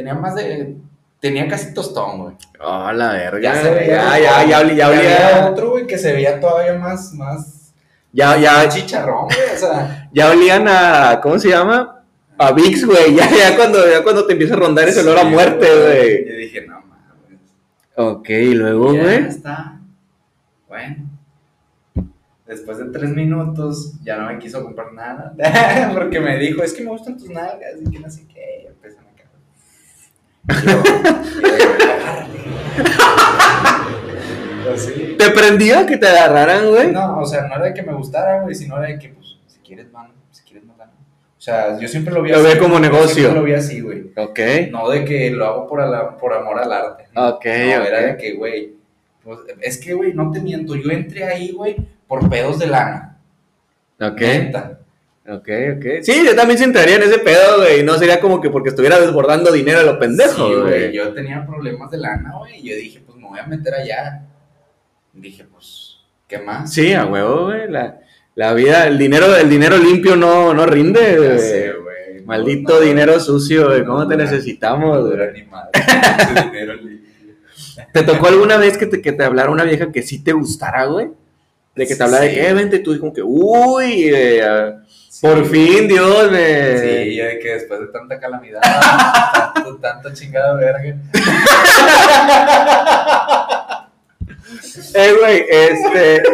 [0.00, 0.76] Tenía más de...
[1.20, 2.34] Tenía casi tostón, güey.
[2.60, 3.38] Oh, la verga.
[3.40, 3.96] Ya Ya, se veía.
[3.96, 5.50] ya, ya, ya, olí- ya Y había olía.
[5.50, 7.72] otro, güey, que se veía todavía más, más...
[8.10, 9.38] Ya, ya, chicharrón, güey.
[9.54, 11.20] O sea, ya olían a.
[11.22, 12.02] ¿Cómo se llama?
[12.38, 13.14] A VIX, güey.
[13.14, 16.26] Ya, ya, cuando, ya cuando te empieza a rondar ese olor a muerte, güey.
[16.28, 17.38] Yo dije, no mames.
[17.96, 19.26] Ok, y luego, Ya güey.
[19.26, 19.78] está.
[20.68, 20.96] Bueno.
[22.46, 25.34] Después de tres minutos, ya no me quiso comprar nada.
[25.94, 28.62] Porque me dijo, es que me gustan tus nalgas y que no sé qué.
[28.64, 29.28] Y empiezan a caer.
[29.28, 30.39] Y yo, y yo, agárrale.
[34.74, 35.16] Así.
[35.18, 36.92] ¿Te prendía que te agarraran, güey?
[36.92, 39.36] No, o sea, no era de que me gustara, güey, sino era de que, pues,
[39.46, 40.92] si quieres, mano, si quieres, no gano.
[40.92, 42.46] O sea, yo siempre lo vi Lo así.
[42.46, 43.14] ve como yo negocio.
[43.14, 44.12] Siempre lo vi así, güey.
[44.16, 44.38] Ok.
[44.70, 47.04] No de que lo hago por, ala- por amor al arte.
[47.14, 47.28] ¿no?
[47.30, 47.50] Ok, No,
[47.84, 48.74] era de que, güey,
[49.24, 53.16] pues, es que, güey, no te miento, yo entré ahí, güey, por pedos de lana.
[54.00, 54.20] Ok.
[54.20, 54.79] Neta.
[55.30, 55.84] Ok, ok.
[56.02, 57.82] Sí, yo también se entraría en ese pedo, güey.
[57.84, 60.92] No sería como que porque estuviera desbordando dinero a lo pendejo, Sí, güey.
[60.92, 64.22] Yo tenía problemas de lana, güey, y yo dije, pues me voy a meter allá.
[65.12, 66.72] Dije, pues, ¿qué más?
[66.72, 67.68] Sí, a huevo, güey.
[67.70, 68.00] La,
[68.34, 71.82] la vida, el dinero, el dinero limpio no, no rinde, Ya sé, güey.
[72.14, 72.24] güey.
[72.24, 73.80] Maldito No, no, dinero sucio, güey.
[73.80, 75.32] no ¿Cómo te necesitamos, güey?
[76.44, 77.10] dinero limpio.
[77.92, 80.86] ¿Te tocó alguna vez que te, que te hablara una vieja que sí te gustara,
[80.86, 81.08] güey?
[81.74, 84.82] De que te hablara de que, eh, vente, tú, y como que, uy, eh, ah,
[85.20, 86.78] Sí, por fin, Dios, me.
[86.78, 88.62] Sí, ya de que después de tanta calamidad,
[89.54, 90.96] tanto, tanto chingada verga.
[94.94, 96.22] Eh, güey, este.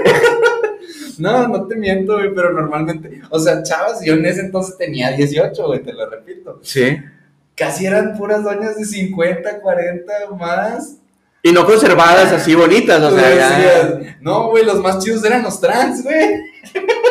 [1.19, 5.13] No, no te miento, güey, pero normalmente, o sea, chavas, yo en ese entonces tenía
[5.13, 6.61] 18, güey, te lo repito.
[6.63, 6.99] sí.
[7.57, 10.97] Casi eran puras doñas de 50, 40 más.
[11.43, 14.17] Y no conservadas así bonitas, o sea, ya.
[14.21, 16.37] no, güey, los más chidos eran los trans, güey.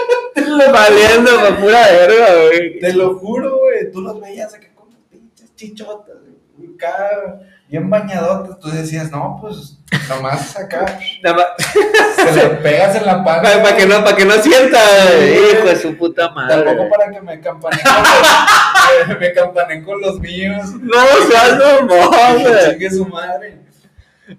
[0.71, 2.79] Valiendo pa' pura verga, güey.
[2.79, 3.91] Te lo juro, güey.
[3.91, 6.15] Tú los veías acá con pinches chichotas,
[6.57, 6.73] güey.
[6.75, 8.59] Acá, bien bañadotas.
[8.59, 9.77] Tú decías, no, pues,
[10.09, 10.97] nomás acá.
[11.23, 12.33] Nada más.
[12.33, 13.41] Se lo pegas en la panza.
[13.43, 14.79] Para, para que no, para que no sienta,
[15.19, 15.35] Sí.
[15.57, 16.63] hijo de su puta madre.
[16.63, 20.65] Tampoco para que me campanen con los, me campanen con los míos.
[20.81, 22.71] No seas mamón, güey.
[22.71, 23.59] chingue su madre.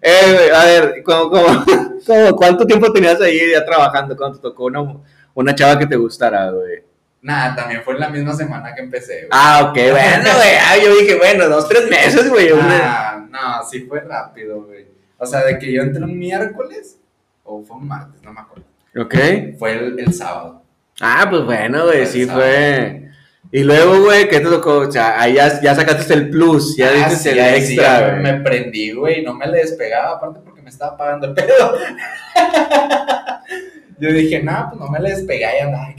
[0.02, 1.64] Eh, a ver, ¿cómo, cómo,
[2.04, 4.80] cómo- cuánto tiempo tenías ahí ya trabajando cuando te tocó una,
[5.44, 6.82] una chava que te gustara, güey?
[7.22, 9.28] Nada, también fue en la misma semana que empecé, güey.
[9.32, 10.54] Ah, ok, bueno, güey.
[10.64, 12.48] Ah, yo dije, bueno, dos, tres meses, güey.
[12.60, 14.86] Ah, no, sí fue rápido, güey.
[15.18, 16.98] O sea, de que yo entré un miércoles
[17.42, 18.64] o fue un martes, no me acuerdo.
[18.98, 19.14] Ok.
[19.58, 20.62] Fue el, el sábado.
[21.00, 22.42] Ah, pues bueno, güey, sí Sábado.
[22.42, 23.02] fue.
[23.52, 24.78] Y luego, güey, ¿qué te tocó?
[24.78, 28.00] O sea, ahí ya, ya sacaste el plus, ya Ah, dices sí, el sí, extra,
[28.00, 28.22] ya güey.
[28.22, 31.74] me prendí, güey, no me le despegaba, aparte porque me estaba pagando el pedo.
[33.98, 35.94] Yo dije, no, pues no me le despegaba y andaba,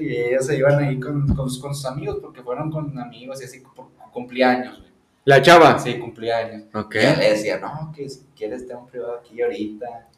[0.00, 3.40] y ellos se iban ahí con, con, sus- con sus amigos, porque fueron con amigos
[3.40, 4.90] y así, por cumpleaños, güey.
[5.24, 5.78] La chava.
[5.78, 6.64] Sí, cumpleaños.
[6.74, 6.94] Ok.
[6.94, 10.08] Y le decía, no, que si quieres te un privado aquí ahorita.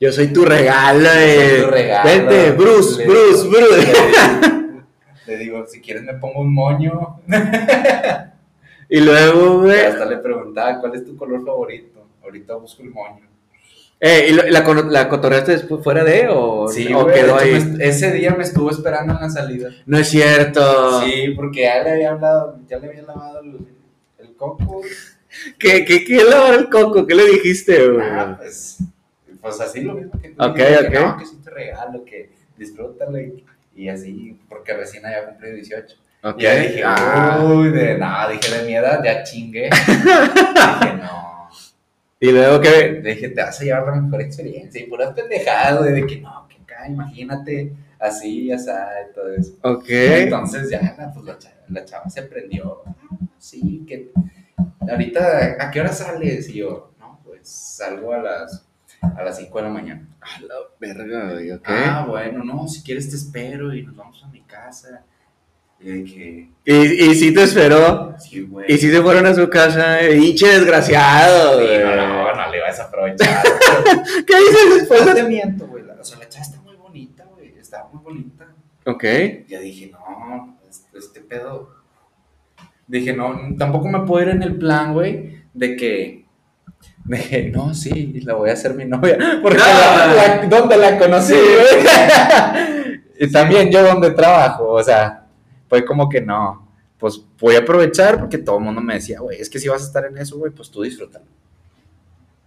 [0.00, 1.62] Yo soy tu regalo, Soy eh.
[1.64, 2.08] tu regalo.
[2.08, 3.86] Vente, Bruce, Le- Bruce, Le Bruce.
[3.86, 4.82] digo,
[5.26, 7.20] le digo, si quieres me pongo un moño.
[8.92, 9.82] Y luego, güey.
[9.82, 12.08] Hasta le preguntaba, ¿cuál es tu color favorito?
[12.24, 13.24] Ahorita busco el moño.
[14.02, 17.64] Eh, ¿Y la, la cotorreaste después fuera de o, Sí, o quedó de ahí?
[17.64, 19.68] me- ese día me estuvo esperando en la salida.
[19.84, 21.02] No es cierto.
[21.02, 23.58] Sí, porque ya le había hablado, ya le había lavado el,
[24.18, 24.80] el coco.
[25.58, 27.06] ¿Qué, qué, qué lavar el coco?
[27.06, 28.06] ¿Qué le dijiste, güey?
[28.10, 28.78] Ah, pues,
[29.40, 30.42] pues así lo mismo que tú.
[30.44, 30.92] Ok, dijiste, ok.
[30.92, 33.44] Que, no, que sí te regalo, que disfrútalo y,
[33.76, 35.96] y así, porque recién había cumplido 18.
[36.24, 36.34] ok.
[36.38, 37.38] Y ya dije, Ah.
[37.44, 39.68] uy, de nada, dije de mi edad, ya chingué.
[39.86, 41.39] dije, no.
[42.20, 43.00] Y luego que.
[43.02, 46.56] Dije, te vas a llevar la mejor experiencia y puras pendejadas, de que no, que
[46.62, 49.52] acá, imagínate, así, ya sabes, todo eso.
[49.62, 49.86] Ok.
[49.88, 52.82] Entonces ya, la- pues la chava, la chava se prendió.
[52.86, 52.94] "Ah,
[53.38, 54.10] Sí, que
[54.88, 56.48] ahorita, ¿a qué hora sales?
[56.50, 58.66] Y yo, no, pues salgo a las
[59.00, 60.06] a las 5 de la mañana.
[60.20, 61.62] A la verga, güey, ok.
[61.66, 65.04] Ah, bueno, no, si quieres te espero y nos vamos a mi casa.
[65.82, 68.14] Y dije, Y, sí te esperó.
[68.18, 68.66] sí, güey.
[68.72, 70.00] Y sí se fueron a su casa.
[70.00, 71.78] eh, Hinche desgraciado, Sí, güey.
[71.84, 73.42] no, no, no le vas a aprovechar.
[74.26, 75.06] ¿Qué dices después?
[75.06, 75.84] no te miento, güey.
[75.98, 77.54] O sea, la chava está muy bonita, güey.
[77.58, 78.46] Está muy bonita.
[78.86, 79.04] Ok.
[79.48, 81.70] Ya dije, no, este, este pedo.
[82.86, 86.20] Dije, no, tampoco me puedo ir en el plan, güey, de que.
[87.30, 89.16] Que, no, sí, la voy a hacer mi novia.
[89.42, 90.12] Porque Ah.
[90.14, 93.02] la, la- ¿dónde la conocí, güey?
[93.18, 95.19] y también yo donde trabajo, o sea,
[95.70, 96.68] fue como que no.
[96.98, 99.80] Pues voy a aprovechar porque todo el mundo me decía, güey, es que si vas
[99.80, 101.24] a estar en eso, güey, pues tú disfrútalo.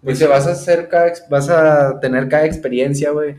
[0.04, 3.36] Dice, vas a hacer cada, vas a tener cada experiencia, güey,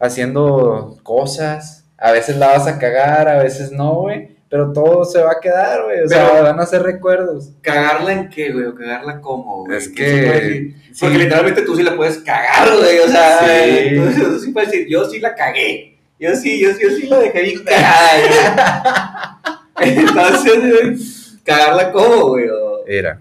[0.00, 1.84] haciendo cosas.
[1.96, 4.36] A veces la vas a cagar, a veces no, güey.
[4.50, 6.00] Pero todo se va a quedar, güey.
[6.02, 7.52] O sea, Pero- van a ser recuerdos.
[7.62, 8.66] ¿Cagarla en qué, güey?
[8.66, 9.78] ¿O cagarla cómo, güey?
[9.78, 11.00] Es ¿Qué que- sí.
[11.00, 12.98] Porque literalmente tú sí la puedes cagar, güey.
[12.98, 13.70] O sea, Sí.
[13.94, 15.91] entonces tú sí puedes decir, yo sí la cagué.
[16.22, 19.40] Yo sí, yo, sí- yo sí la dejé bien cagada.
[19.80, 22.46] Entonces, cagarla como, güey.
[22.86, 23.18] Era.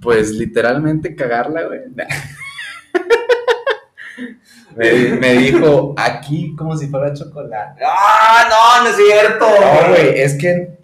[0.00, 1.80] Pues literalmente cagarla, güey.
[4.74, 7.82] me, me dijo aquí como si fuera chocolate.
[7.84, 9.46] ¡Ah, no, no es cierto!
[9.46, 10.78] No, güey, es que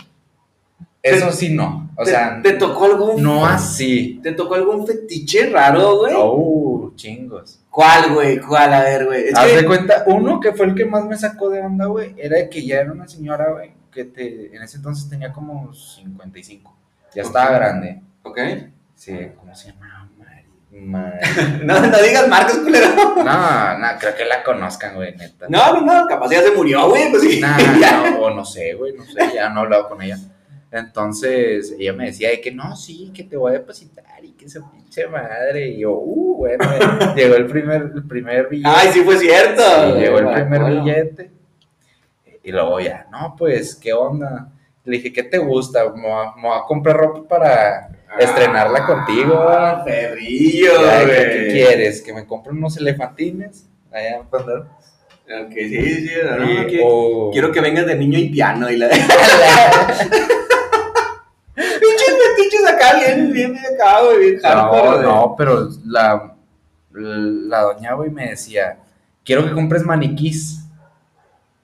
[1.02, 1.85] eso sí no.
[1.98, 4.20] O ¿Te- sea, ¿Te, tocó algún no así.
[4.22, 6.14] ¿Te tocó algún fetiche raro, güey?
[6.16, 7.60] Oh, chingos.
[7.70, 8.38] ¿Cuál, güey?
[8.38, 8.72] ¿Cuál?
[8.74, 9.24] A ver, güey.
[9.34, 12.14] Haz que- de cuenta, uno que fue el que más me sacó de onda, güey,
[12.18, 16.74] era que ya era una señora, güey, que te, en ese entonces tenía como 55.
[17.14, 18.02] Ya estaba grande.
[18.22, 18.38] Ok.
[18.94, 20.10] Sí, ¿cómo se llama?
[20.18, 20.44] Mari.
[20.84, 21.18] Mari.
[21.64, 22.88] No, no digas marcas, culero.
[23.24, 25.46] No, no, creo que la conozcan, güey, neta.
[25.48, 27.10] No, no, no, capaz ya se murió, güey.
[27.10, 27.40] Pues sí.
[27.40, 30.18] Nah, no, o no sé, güey, no sé, ya no he hablado con ella.
[30.70, 34.46] Entonces, ella me decía de que no, sí, que te voy a depositar y que
[34.46, 35.68] esa pinche madre.
[35.68, 36.78] Y yo, uh, bueno, eh,
[37.16, 38.68] llegó el primer, el primer billete.
[38.74, 39.62] Ay, sí fue cierto.
[39.62, 41.30] Sí, llegó el me primer billete.
[42.42, 44.52] Y luego ya, no, pues, ¿qué onda?
[44.84, 45.84] Le dije, ¿qué te gusta?
[45.94, 49.34] Me voy a, me voy a comprar ropa para estrenarla contigo.
[49.48, 50.70] Ah, perrillo,
[51.06, 52.02] ¿qué, quieres?
[52.02, 53.66] ¿Que me compre unos elefantines?
[53.90, 54.68] Allá en Pandora.
[55.44, 58.70] Ok, sí, sí, no, no, Y- que- o- Quiero que vengas de niño y piano
[58.70, 58.88] y la.
[63.06, 66.34] Bien, bien, bien acá, güey, bien hardcore, No, pero la,
[66.92, 68.78] la doña, güey, me decía,
[69.24, 70.62] quiero que compres maniquís.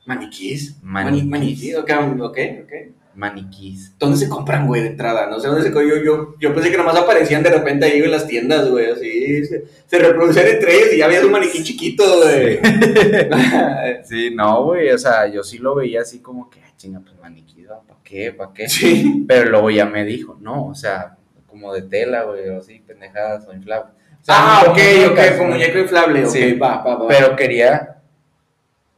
[0.07, 0.77] ¿Maniquís?
[0.83, 1.25] Maniquís.
[1.25, 2.73] Mani- Maniquís, ok, ok, ok.
[3.15, 3.93] Maniquís.
[3.99, 5.29] ¿Dónde se compran, güey, de entrada?
[5.29, 8.11] No sé dónde se yo, yo, yo pensé que nomás aparecían de repente ahí en
[8.11, 9.45] las tiendas, güey, así.
[9.45, 12.59] Se, se reproducían entre ellos y ya había un maniquí chiquito, güey.
[14.05, 17.15] Sí, no, güey, o sea, yo sí lo veía así como que, ah, chinga, pues
[17.21, 18.33] maniquí, ¿para qué?
[18.33, 18.69] ¿Para qué?
[18.69, 19.25] sí.
[19.29, 21.17] Pero luego ya me dijo, no, o sea,
[21.53, 23.93] como de tela, güey, o así, pendejadas o inflables.
[24.21, 24.81] O sea, Ah, como ok,
[25.13, 25.55] ok, con ¿no?
[25.55, 26.53] muñeco inflable, ok, Sí.
[26.55, 27.09] va, va, va.
[27.09, 27.99] Pero quería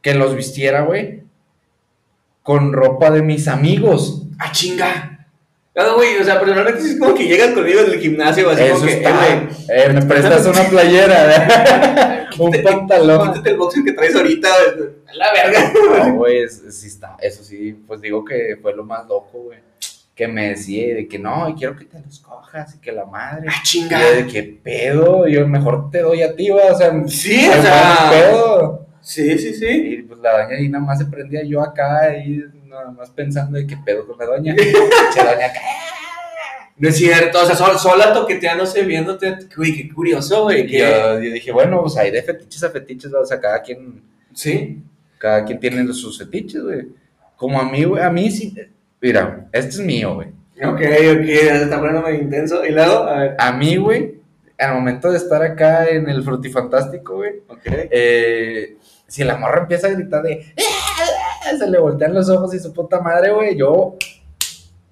[0.01, 1.21] que los vistiera, güey,
[2.41, 4.23] con ropa de mis amigos.
[4.39, 5.11] ¡Ah, chinga!
[5.75, 8.73] No, güey, o sea, personalmente es como que llegas conmigo en el gimnasio, así Eso
[8.75, 13.33] como que, está, eh, eh, me prestas una playera, un quítate- pantalón.
[13.33, 15.73] Quítate el boxer que traes ahorita, a la verga.
[16.07, 19.59] No, güey, sí está, eso sí, pues digo que fue lo más loco, güey.
[20.15, 23.05] Que me decía de que no, y quiero que te los cojas y que la
[23.05, 23.47] madre.
[23.49, 23.99] ¡Ah, chinga!
[24.11, 28.07] de que pedo, yo mejor te doy a ti, güey, o sea, Sí, o sea,
[28.11, 28.87] pedo.
[29.01, 29.67] Sí, sí, sí.
[29.67, 33.57] Y pues la doña ahí nada más se prendía yo acá y nada más pensando
[33.57, 34.55] de qué pedo con la doña.
[35.13, 35.59] Che, doña acá.
[36.77, 40.79] No es cierto, o sea, sol- sola toqueteándose, viéndote, güey, qué curioso, güey, que...
[40.79, 44.01] yo, yo dije, bueno, pues hay de fetiches a fetiches, o sea, cada quien,
[44.33, 44.81] Sí.
[45.17, 46.87] cada quien tiene sus fetiches, güey.
[47.37, 48.53] Como a mí, güey, a mí sí,
[49.05, 50.29] mira, este es mío, güey.
[50.63, 52.65] Ok, ok, está poniendo muy intenso.
[52.65, 53.35] Y luego, a ver.
[53.37, 54.15] A mí, güey,
[54.57, 57.61] al momento de estar acá en el frutifantástico, güey, Ok.
[57.65, 58.77] eh,
[59.07, 61.05] si la morra empieza a gritar de, "Ah,
[61.45, 63.97] ah", se le voltean los ojos y su puta madre, güey, yo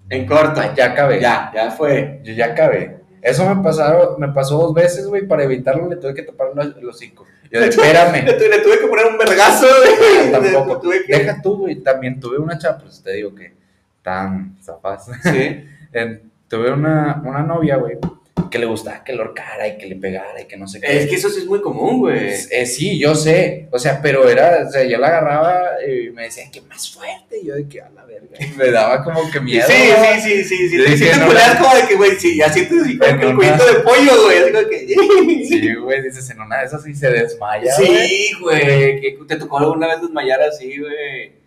[0.10, 0.62] En corto.
[0.76, 1.20] Ya acabé.
[1.22, 2.20] Ya, ya fue.
[2.24, 3.00] Yo ya acabé.
[3.22, 6.50] Eso me pasaron, me pasó dos veces, güey, para evitarlo le tuve que tapar
[6.82, 7.26] los, cinco.
[7.50, 8.26] Yo, Le espérame.
[8.26, 10.32] tuve, le tuve que poner un vergazo, güey.
[10.32, 10.82] Tampoco.
[10.82, 13.54] Tuve que- Deja tú, güey, también tuve una chapa, pues te digo que
[14.04, 15.10] tan zafas.
[15.24, 15.66] Sí.
[16.48, 17.98] Tuve una, una novia, güey,
[18.52, 21.00] que le gustaba que lo horcara y que le pegara y que no sé qué.
[21.00, 22.30] Es que eso sí es muy común, güey.
[22.52, 26.26] Eh, sí, yo sé, o sea, pero era, o sea, yo la agarraba y me
[26.26, 29.32] decía que más fuerte, y yo de que a la verga, y me daba como
[29.32, 29.66] que miedo.
[29.68, 29.74] sí,
[30.22, 30.98] sí, sí, sí.
[30.98, 31.26] Sí, te no.
[31.60, 34.24] como de que, güey, sí, ya sientes así como que el No, cuellito de pollo,
[34.24, 34.70] güey.
[34.70, 34.96] Que.
[35.54, 38.08] Sí, güey, dices, en una de esas sí se desmaya, güey.
[38.08, 39.18] Sí, güey.
[39.28, 41.43] Te tocó alguna vez desmayar así, güey.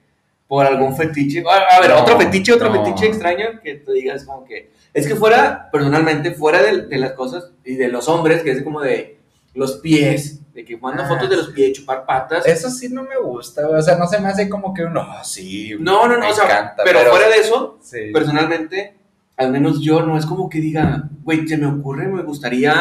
[0.49, 1.43] Por algún fetiche.
[1.49, 2.85] A, ver, otro fetiche, otro no.
[2.85, 4.71] fetiche extraño que te digas como que.
[4.95, 8.63] Es que fuera, personalmente, fuera de, de las cosas y de los hombres, que es
[8.63, 9.19] como de
[9.55, 12.47] los pies, de que manda Ah, fotos de los pies, chupar patas.
[12.47, 15.23] Eso sí no me gusta, o sea, no se me hace como que uno, "Ah,
[15.25, 18.11] sí, No, no, no, me o sea, encanta", pero, fuera de eso, sí.
[18.13, 18.95] personalmente,
[19.37, 22.75] al menos yo no es como que diga, güey, se me ocurre, me gustaría,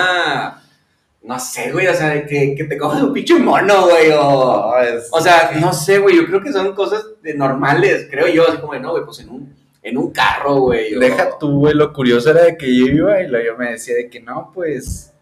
[1.26, 5.52] no sé, güey, o sea, que, que te cojas un pinche mono, güey, o, sea,
[5.60, 8.80] no sé, güey, yo creo que son cosas de normales, creo yo, así como de,
[8.80, 10.94] no, güey, pues en un, en un carro, güey.
[10.94, 13.96] Deja tú, güey, lo curioso era de que yo iba y luego yo me decía
[13.96, 15.14] de que no, pues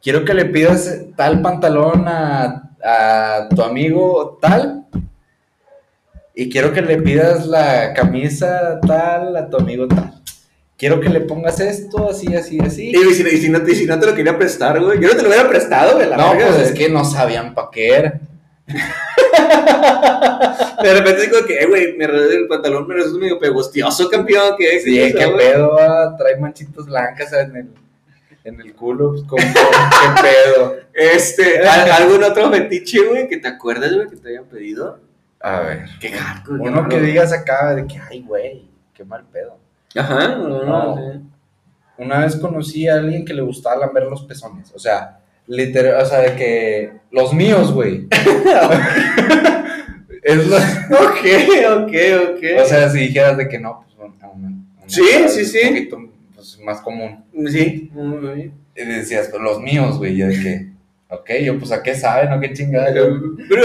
[0.00, 4.86] quiero que le pidas tal pantalón a, a tu amigo tal
[6.34, 10.14] y quiero que le pidas la camisa tal a tu amigo tal.
[10.80, 12.90] Quiero que le pongas esto, así, así, así.
[12.90, 15.08] Y si, y si no, te- y si no te lo quería prestar, güey, yo
[15.08, 16.68] no te lo hubiera prestado, güey, la No, verga, pues güey.
[16.68, 18.18] es que no sabían pa' qué era.
[20.82, 24.08] De repente digo que, eh, güey, me regalé el pantalón, pero eso es medio pegostioso,
[24.08, 27.68] campeón, que Sí, es qué pedo, ah, trae manchitas blancas en el,
[28.44, 30.76] en el culo, pues, ¿cómo, qué pedo.
[30.94, 34.98] Este, ¿al- ¿algún otro fetiche, güey, que te acuerdas, güey, que te hayan pedido?
[35.40, 39.58] A ver, Qué hardcore, uno que digas acá de que, ay, güey, qué mal pedo.
[39.94, 40.96] Ajá, no, No.
[40.96, 41.20] sí.
[41.98, 46.06] Una vez conocí a alguien que le gustaba lamber los pezones, o sea, literal, o
[46.06, 48.06] sea, de que los míos, güey.
[50.22, 51.92] es lo, Ok, ok,
[52.30, 52.44] ok.
[52.62, 54.14] o sea, si dijeras de que no, pues una-
[54.86, 55.58] Sí, sí, sí.
[55.68, 55.98] Un poquito
[56.34, 57.24] pues, más común.
[57.48, 57.90] sí.
[58.76, 60.70] Y decías, pues los míos, güey, yo de que,
[61.10, 62.94] ok, yo pues a qué saben, o qué chingada.
[62.94, 63.08] yo-
[63.48, 63.62] Pero,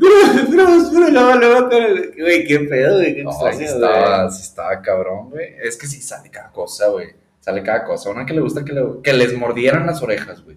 [0.00, 3.64] pero, pero, pero, luego, luego, con el- güey, qué pedo, güey, qué No, extraño, sí
[3.64, 3.74] güey.
[3.74, 5.54] estaba, sí estaba cabrón, güey.
[5.62, 7.08] Es que sí sale cada cosa, güey.
[7.40, 8.10] Sale cada cosa.
[8.10, 10.56] Una que le gusta que, le- que les mordieran las orejas, güey.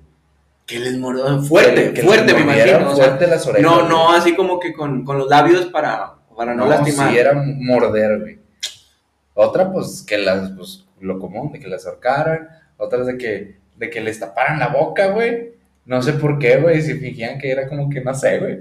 [0.65, 2.91] Que les mordió, fuerte, Que les fuerte, me imagino.
[2.91, 3.69] o sea, fuerte las orejas.
[3.69, 3.89] no, güey.
[3.89, 7.11] no, así como que con, con los labios para, para no, lastimar.
[7.11, 8.39] Sí, era morder, güey.
[9.35, 12.47] Otra, pues, que las, pues, lo común, de que las ahorcaran.
[12.77, 15.53] Otras de que, de que les taparan la boca, güey.
[15.85, 18.59] No sé por qué, güey, si fingían que era como que, no sé, güey.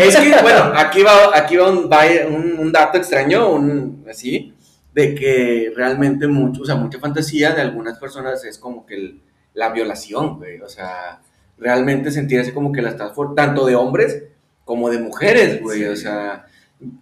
[0.00, 1.88] Es que, bueno, aquí va, aquí va un,
[2.34, 4.52] un, un dato extraño, un, así,
[4.92, 9.20] de que realmente mucho, o sea, mucha fantasía de algunas personas es como que el-
[9.54, 11.20] la violación, güey, o sea,
[11.58, 14.24] realmente sentir así como que la estás, tanto de hombres
[14.64, 15.84] como de mujeres, güey, Sí.
[15.84, 16.46] o sea,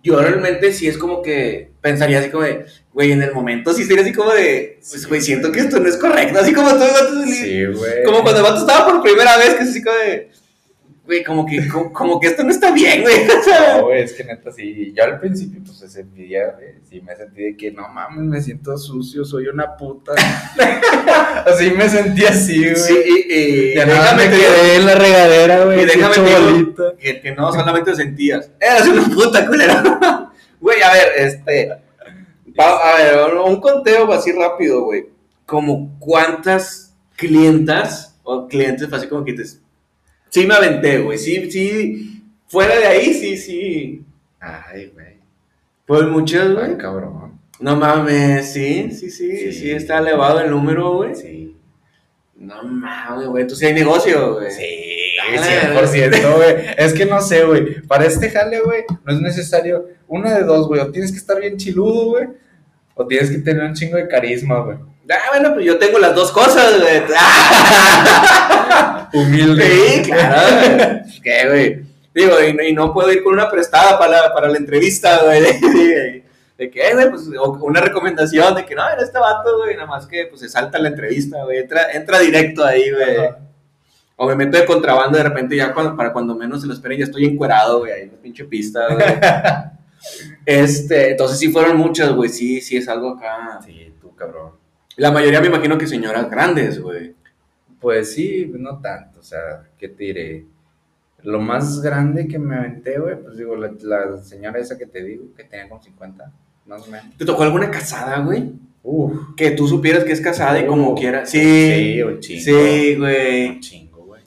[0.03, 3.85] yo realmente sí es como que pensaría así como de, güey, en el momento sí
[3.85, 6.85] sería así como de, pues, güey, siento que esto no es correcto, así como todo
[6.85, 8.05] el vato se- Sí, güey.
[8.05, 10.31] como cuando el vato estaba por primera vez, que es así como de,
[11.07, 13.17] güey, como que, como, como que esto no está bien, güey,
[13.77, 14.93] No, güey, es que neta, sí.
[14.97, 16.75] Yo al principio, pues, se sentía, güey.
[16.89, 20.13] Sí, me sentí de que, no mames, me siento sucio, soy una puta.
[21.47, 22.77] así me sentí así, güey.
[22.77, 22.95] Sí,
[23.29, 25.83] y, y Ya déjame me quedé en la regadera, güey.
[25.83, 30.29] Y déjame te que, que no solamente sentías, eras una puta culera.
[30.63, 31.73] Güey, a ver, este,
[32.59, 35.07] a ver, un conteo así rápido, güey.
[35.47, 39.45] Como cuántas clientas o clientes, así como que te...
[39.45, 44.05] Sí me aventé, güey, sí, sí, fuera de ahí, sí, sí.
[44.41, 45.17] Ay, güey.
[45.87, 46.79] Pues muchas, Ay, güey.
[46.79, 47.39] cabrón.
[47.61, 49.71] No mames, sí, sí, sí, sí, Sí.
[49.71, 51.15] está elevado el número, güey.
[51.15, 51.57] Sí.
[52.37, 54.51] No mames, güey, sí hay negocio, güey.
[54.51, 54.63] Sí,
[55.31, 56.57] Dale, 100%, güey.
[56.77, 57.81] Es que no sé, güey.
[57.83, 59.87] Para este jale, güey, no es necesario.
[60.09, 60.81] Una de dos, güey.
[60.81, 62.29] O tienes que estar bien chiludo, güey.
[62.95, 64.77] O tienes que tener un chingo de carisma, güey.
[65.11, 67.03] Ah, bueno, pues yo tengo las dos cosas, güey.
[69.13, 69.65] Humilde.
[69.65, 71.01] Sí, claro.
[71.23, 71.83] ¿Qué, güey?
[72.15, 75.23] Digo, y, no- y no puedo ir con una prestada para la, para la entrevista,
[75.25, 75.41] güey.
[75.61, 76.23] De,
[76.59, 77.23] de- que, güey, pues,
[77.61, 80.79] una recomendación de que no, era este vato, güey, nada más que, pues, se salta
[80.79, 81.59] la entrevista, güey.
[81.59, 83.17] Entra, entra directo ahí, güey.
[83.17, 83.39] Ajá.
[84.17, 86.99] O me meto de contrabando de repente, ya cuando, para cuando menos se lo esperen,
[86.99, 89.05] ya estoy encuerado, güey, ahí en la pinche pista, güey.
[90.45, 93.61] Este, entonces sí fueron muchas, güey, sí, sí es algo acá.
[93.65, 94.53] Sí, tú, cabrón.
[94.97, 97.15] La mayoría me imagino que señoras grandes, güey.
[97.81, 100.45] Pues sí, no tanto, o sea, ¿qué te diré?
[101.23, 105.03] Lo más grande que me aventé, güey, pues digo, la, la señora esa que te
[105.05, 106.33] digo, que tenía como 50,
[106.67, 107.17] más o menos.
[107.17, 108.53] ¿Te tocó alguna casada, güey?
[108.83, 109.35] Uf.
[109.37, 111.25] Que tú supieras que es casada y como quiera.
[111.27, 111.39] Sí,
[111.95, 112.03] Sí.
[112.03, 112.43] un chingo.
[112.43, 113.49] Sí, güey.
[113.51, 113.82] Un chingo, güey.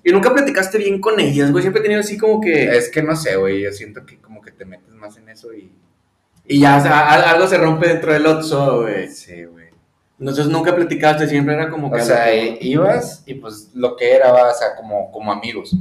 [0.06, 1.64] Y nunca platicaste bien con ellas, güey.
[1.64, 2.78] Siempre he tenido así como que.
[2.78, 3.64] Es que no sé, güey.
[3.64, 5.74] Yo siento que como que te metes más en eso y.
[6.48, 9.10] Y ya, o sea, al- algo se rompe dentro del Otso, güey.
[9.10, 9.66] Sí, güey.
[10.20, 12.02] Entonces nunca platicaste, siempre era como que.
[12.02, 15.76] O sea, i- ibas y pues lo que era, o sea, como, como amigos.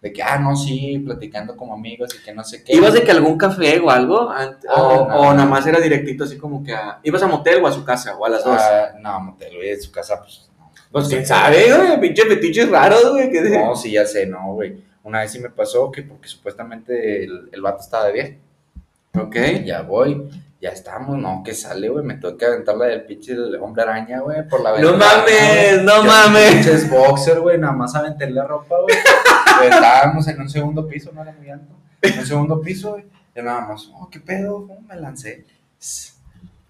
[0.00, 2.72] De que, ah, no, sí, platicando como amigos y que no sé qué.
[2.74, 4.30] ¿Ibas de que algún café o algo?
[4.30, 5.14] Ah, o, no.
[5.16, 7.00] o nada más era directito así como que a...
[7.02, 8.16] ¿Ibas a motel o a su casa?
[8.16, 8.56] O a las dos.
[8.60, 10.47] Ah, no, motel, güey, en su casa, pues.
[10.88, 10.92] No.
[10.92, 12.00] pues quién sabe, güey.
[12.00, 13.30] Pinches fetiches raros, güey.
[13.30, 14.82] que- No, sí, ya sé, no, güey.
[15.04, 18.38] Una vez sí me pasó que porque supuestamente el, el vato estaba de viaje.
[19.18, 19.36] Ok.
[19.64, 20.28] Ya voy,
[20.60, 22.04] ya estamos, no, que sale, güey.
[22.04, 25.74] Me tengo que aventar la del pinche hombre araña, güey, por la No ventana, mames,
[25.74, 25.84] güey.
[25.86, 26.54] no Yo, mames.
[26.54, 28.96] Pinches boxer, güey, nada más aventé la ropa, güey.
[29.58, 31.74] Pues, Estábamos en un segundo piso, no era muy alto.
[32.02, 33.04] En un segundo piso, güey.
[33.34, 35.44] Yo nada más, oh, qué pedo, ¿cómo me lancé?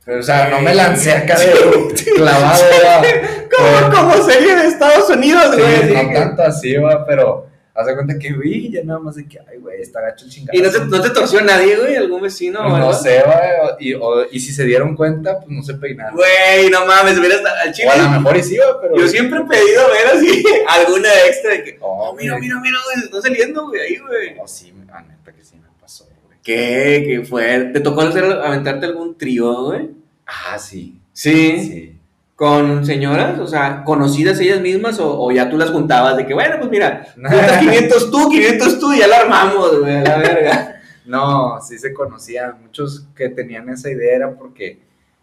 [0.09, 1.47] Pero, o sea, no me lancé acá de
[2.17, 3.39] clavado, güey.
[3.59, 5.93] Como, como serie de Estados Unidos, güey.
[5.93, 9.39] no tanto así, va, pero haz de cuenta que vi ya nada más de que,
[9.41, 10.59] ay, güey, está gacho el chingado.
[10.59, 11.97] ¿Y no te, no te torció nadie, güey?
[11.97, 15.63] ¿Algún vecino o No, sé, va, y, o- y si se dieron cuenta, pues no
[15.63, 16.15] se peinaron.
[16.15, 17.89] Güey, no mames, hubiera estado al chile.
[17.89, 18.97] O a lo mejor y sí, va, pero.
[18.97, 22.43] Yo siempre he pedido ver así alguna extra de que, Oh, mira, güey.
[22.49, 24.35] mira, mira, güey, se está saliendo, güey, ahí, güey.
[24.37, 26.39] No, sí, ah, neta que sí me pasó, güey.
[26.43, 27.05] ¿Qué?
[27.07, 27.71] ¿Qué fue?
[27.73, 29.98] ¿Te tocó hacer, aventarte algún trío, güey?
[30.29, 31.01] Ah, sí.
[31.13, 31.59] Sí.
[31.59, 31.99] Sí.
[32.37, 33.41] ¿Con señoras?
[33.41, 36.71] O sea, ¿conocidas ellas mismas o, o ya tú las juntabas de que, bueno, pues
[36.71, 40.75] mira, juntas 500 tú, 500 tú y ya la armamos, güey, a la verga?
[41.09, 42.61] No, sí se conocían.
[42.61, 44.79] Muchos que tenían esa idea era porque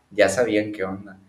[0.10, 1.20] ya sabían qué onda.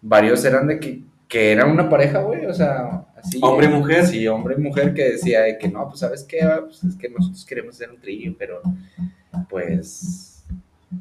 [0.00, 3.40] Varios eran de que, que era una pareja, güey, o sea, así.
[3.42, 4.06] ¿Hombre y mujer?
[4.06, 6.60] Sí, hombre y mujer que decía de que no, pues sabes qué, va?
[6.60, 8.62] pues es que nosotros queremos hacer un trío, pero
[9.48, 10.44] pues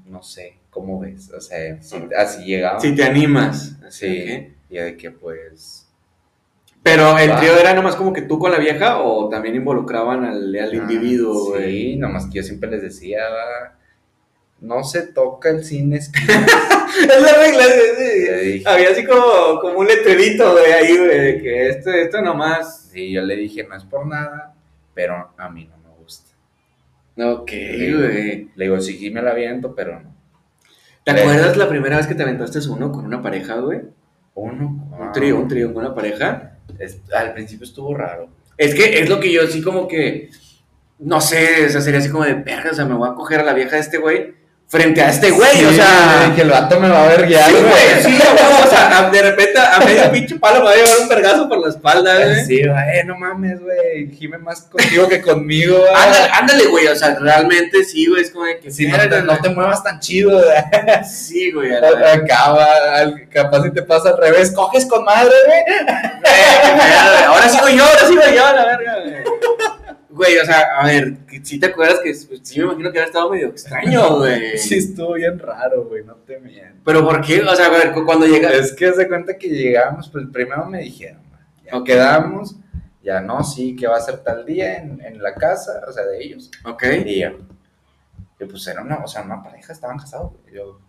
[0.08, 1.32] no sé, ¿cómo ves?
[1.32, 2.80] O sea, si- así llegaba.
[2.80, 3.78] Si te animas.
[3.90, 4.54] Sí, Ok.
[4.70, 5.88] y de que pues.
[6.82, 7.38] Pero el Va.
[7.40, 11.34] trío era nomás como que tú con la vieja o también involucraban al, al individuo,
[11.34, 11.72] Ah, güey.
[11.94, 13.78] Sí, nomás que yo siempre les decía, va,
[14.60, 16.12] no se toca el cine Es
[17.08, 17.64] la regla.
[17.64, 18.64] sí, sí.
[18.66, 22.90] Había así como, como un letrerito, güey, ahí, güey, de que esto, esto nomás.
[22.92, 24.54] Sí, yo le dije, no es por nada,
[24.94, 26.32] pero a mí no me gusta.
[27.18, 28.50] Ok, güey.
[28.56, 30.13] Le digo, sí, sí me la aviento, pero no.
[31.04, 33.82] ¿Te acuerdas la primera vez que te aventaste uno con una pareja, güey?
[34.36, 34.90] Uno.
[35.00, 36.58] Un trío, un trío con una pareja.
[36.80, 38.30] Es- al principio estuvo raro.
[38.58, 40.30] Es que es lo que yo así como que,
[41.00, 43.40] no sé, o sea, sería así como de, verga, o sea, me voy a coger
[43.42, 44.34] a la vieja de este güey
[44.74, 46.34] frente a este güey, Sí, o sea...
[46.36, 48.20] Que el vato me va a ver ya, Sí, güey, sí,
[48.64, 51.60] o sea, de repente a medio pinche palo me va a llevar un vergazo por
[51.60, 52.44] la espalda, güey.
[52.46, 54.10] Sí, eh, no mames, güey.
[54.18, 56.04] Gime más contigo que conmigo, va.
[56.04, 58.72] Ándale, ándale, güey, o sea, realmente sí, güey, es como de que...
[58.72, 61.06] Si no te, no te muevas tan chido, güey.
[61.06, 61.72] Sí, güey.
[62.14, 62.68] Acaba,
[63.32, 65.62] capaz si te pasa al revés, coges con madre, güey.
[67.28, 69.53] Ahora sigo yo, ahora sigo yo, la verga, güey.
[70.16, 73.30] Güey, o sea, a ver, si te acuerdas que sí me imagino que había estado
[73.32, 74.58] medio extraño, güey.
[74.60, 76.82] Sí, estuvo bien raro, güey, no te miento.
[76.86, 77.42] Pero ¿por qué?
[77.42, 78.52] O sea, a ver, cu- cuando llega...
[78.52, 81.22] Es que se cuenta que llegamos, pues primero me dijeron,
[81.66, 82.56] ya quedamos,
[83.02, 86.04] ya no, sí, que va a ser tal día en, en la casa, o sea,
[86.06, 86.52] de ellos.
[86.64, 86.84] Ok.
[87.06, 87.32] Y yo,
[88.50, 90.56] pues era una, o sea, una pareja, estaban casados, güey.
[90.56, 90.80] Yo,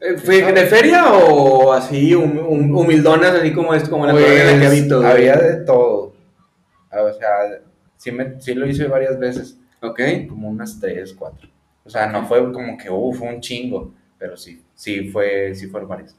[0.00, 4.26] Eh, ¿Fue de feria o así, hum- hum- humildonas, así como es como la pues,
[4.26, 5.06] que habito?
[5.06, 6.12] había de todo.
[6.90, 7.60] O sea,
[8.02, 10.00] sí, me, sí lo hice varias veces, Ok.
[10.28, 11.48] como unas tres, cuatro.
[11.84, 15.66] O sea, no fue como que, uh, fue un chingo, pero sí, sí fue, sí
[15.68, 16.16] fueron varias.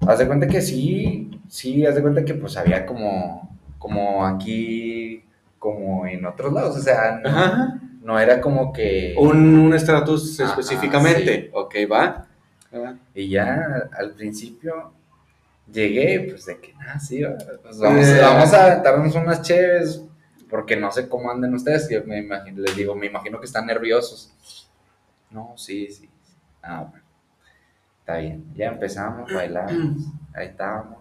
[0.00, 5.22] Haz de cuenta que sí, sí, haz de cuenta que pues había como, como aquí,
[5.58, 7.80] como en otros lados, o sea, no, Ajá.
[8.02, 9.14] no era como que...
[9.18, 11.50] Un un estatus Ajá, específicamente.
[11.52, 12.26] Ok, va.
[13.14, 14.92] Y ya al principio
[15.72, 17.22] llegué, pues de que nada, sí,
[17.62, 18.18] pues, vamos, Eh.
[18.20, 20.02] vamos a aventarnos unas chéves,
[20.48, 23.66] porque no sé cómo anden ustedes, yo me imagino, les digo, me imagino que están
[23.66, 24.32] nerviosos.
[25.30, 26.08] No, sí, sí.
[26.62, 27.04] Ah, bueno.
[28.00, 30.98] Está bien, ya empezamos, bailamos, ahí estábamos,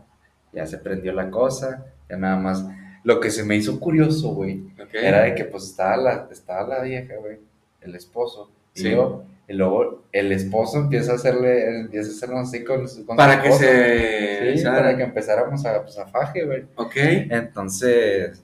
[0.53, 2.65] ya se prendió la cosa, ya nada más.
[3.03, 4.93] Lo que se me hizo curioso, güey, Ok.
[4.93, 7.39] era de que pues estaba la, estaba la vieja, güey,
[7.81, 8.91] el esposo, y Sí.
[8.91, 13.41] yo, y luego el esposo empieza a hacerle, empieza a hacernos así con, con Para
[13.41, 14.57] que se...
[14.57, 16.63] Sí, para que empezáramos a, pues, a faje, güey.
[16.75, 16.95] Ok.
[16.95, 18.41] Entonces,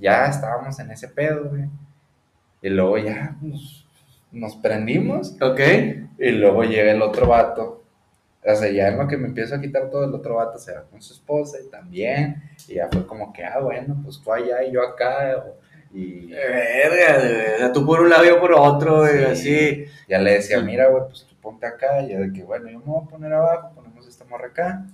[0.00, 1.64] ya estábamos en ese pedo, güey.
[2.62, 3.86] Y luego ya nos,
[4.32, 5.60] nos prendimos, Ok.
[6.18, 7.82] y luego llega el otro vato.
[8.44, 10.72] O sea, ya en lo que me empiezo a quitar todo, el otro vato se
[10.74, 12.42] va con su esposa y también.
[12.68, 15.44] Y ya fue como que, ah, bueno, pues tú allá y yo acá.
[15.92, 19.24] y Verga, tú por un lado y yo por otro, Sí.
[19.24, 19.84] así.
[20.08, 22.78] ya le decía, mira, güey, pues tú ponte acá, y ya de que, bueno, yo
[22.78, 24.84] me voy a poner abajo, ponemos esta morra acá,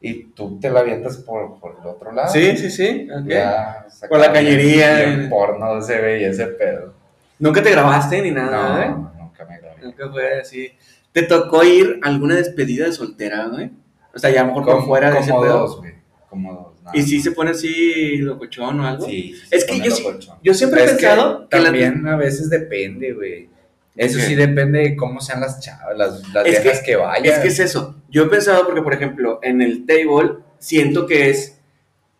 [0.00, 2.32] y tú te la avientas por, por el otro lado.
[2.32, 3.08] Sí, sí, sí.
[3.10, 3.26] ok.
[3.28, 5.02] Ya, Por la cañería.
[5.04, 6.94] En porno se veía ese pedo.
[7.38, 8.88] Nunca te grabaste ni nada, ¿eh?
[8.90, 9.82] No, nunca me grabé.
[9.82, 10.70] Nunca fue así.
[11.12, 13.70] ¿Te tocó ir a alguna despedida de soltera, güey?
[14.14, 15.58] O sea, ya a lo mejor por Como, fuera de ese pedo.
[15.60, 15.92] dos, güey.
[16.30, 16.82] Como dos.
[16.82, 19.06] nada ¿Y si se pone así locochón o algo?
[19.06, 19.94] Sí, sí, Es que yo.
[20.42, 23.48] Yo siempre he que pensado que, la- también a veces depende, güey.
[23.96, 27.24] Eso sí depende de cómo sean las chavas, las, las Es que- viejas que, vayan.
[27.24, 27.96] Es que es eso.
[28.10, 31.58] Yo he pensado porque, por ejemplo, en el table siento que es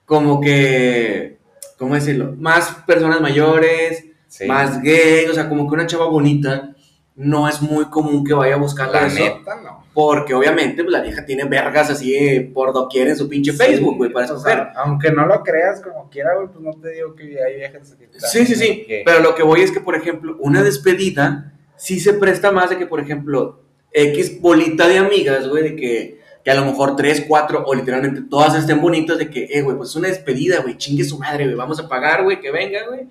[0.04, 1.38] como que,
[1.78, 2.34] ¿cómo decirlo?
[2.38, 4.46] Más personas mayores, Sí.
[4.46, 6.74] más gay, o sea, como que una chava bonita
[7.14, 9.18] no es muy común que vaya buscando La eso.
[9.18, 9.84] neta, no.
[9.94, 14.12] Porque obviamente pues, la vieja tiene vergas así por doquier en su pinche Facebook, güey,
[14.12, 14.52] para o escoger.
[14.54, 17.94] sea, aunque no lo creas como quiera, güey, pues no te digo que hay viejas
[17.98, 18.84] que están- Sí, sí, sí.
[18.86, 22.70] que- Pero lo que voy es que, por ejemplo, una despedida sí se presta más
[22.70, 23.62] de que, por ejemplo,
[23.92, 28.22] X bolita de amigas, güey, de que, que a lo mejor tres, cuatro o literalmente
[28.28, 31.44] todas estén bonitas, de que, eh, güey, pues es una despedida, güey, chingue su madre,
[31.44, 33.06] güey, vamos a pagar, güey, que venga, güey.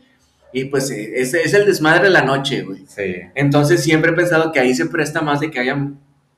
[0.53, 2.85] Y pues eh, ese es el desmadre de la noche, güey.
[2.87, 3.15] Sí.
[3.35, 5.77] Entonces siempre he pensado que ahí se presta más de que haya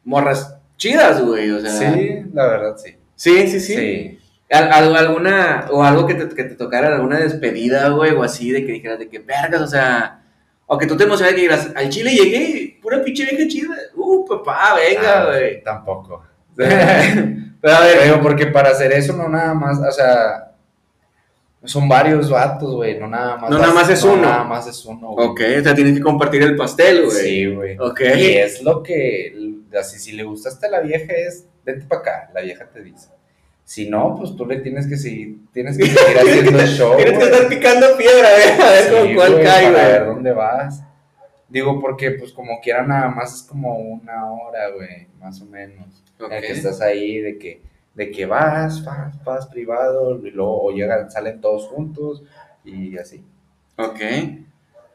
[0.03, 1.71] morras chidas, güey, o sea.
[1.93, 2.95] Sí, la verdad, sí.
[3.15, 3.75] Sí, sí, sí.
[3.75, 4.19] Sí.
[4.49, 8.65] Al- alguna, o algo que te, que te tocara, alguna despedida, güey, o así, de
[8.65, 10.21] que dijeras de que vergas, o sea,
[10.69, 14.25] o que tú te emocionas que dijeras, al Chile llegué, pura pinche vieja chida, uh,
[14.25, 15.63] papá, venga, Ah, güey.
[15.63, 16.23] Tampoco.
[16.55, 20.51] Pero a ver, digo, porque para hacer eso no nada más, o sea,
[21.63, 23.49] son varios vatos, güey, no nada más.
[23.49, 24.21] No nada más es no uno.
[24.23, 25.27] nada más es uno, güey.
[25.27, 27.17] ok, o sea, tienes que compartir el pastel, güey.
[27.17, 27.77] Sí, güey.
[27.79, 28.01] Ok.
[28.17, 29.33] Y es lo que,
[29.79, 33.09] así, si le gustaste a la vieja es, vente para acá, la vieja te dice.
[33.67, 37.17] Si no, pues tú le tienes que seguir, tienes que seguir haciendo el show, Tienes
[37.19, 37.31] que güey.
[37.33, 40.13] estar picando piedra, güey, a ver Sí, con cuál güey, cae, para ver güey.
[40.15, 40.83] dónde vas.
[41.49, 45.85] Digo, porque pues como quiera nada más es como una hora, güey, más o menos.
[46.17, 47.61] En el que estás ahí de que,
[47.93, 52.23] de que vas, vas, vas privado, y luego o llegan, salen todos juntos
[52.63, 53.21] y así.
[53.77, 53.99] Ok.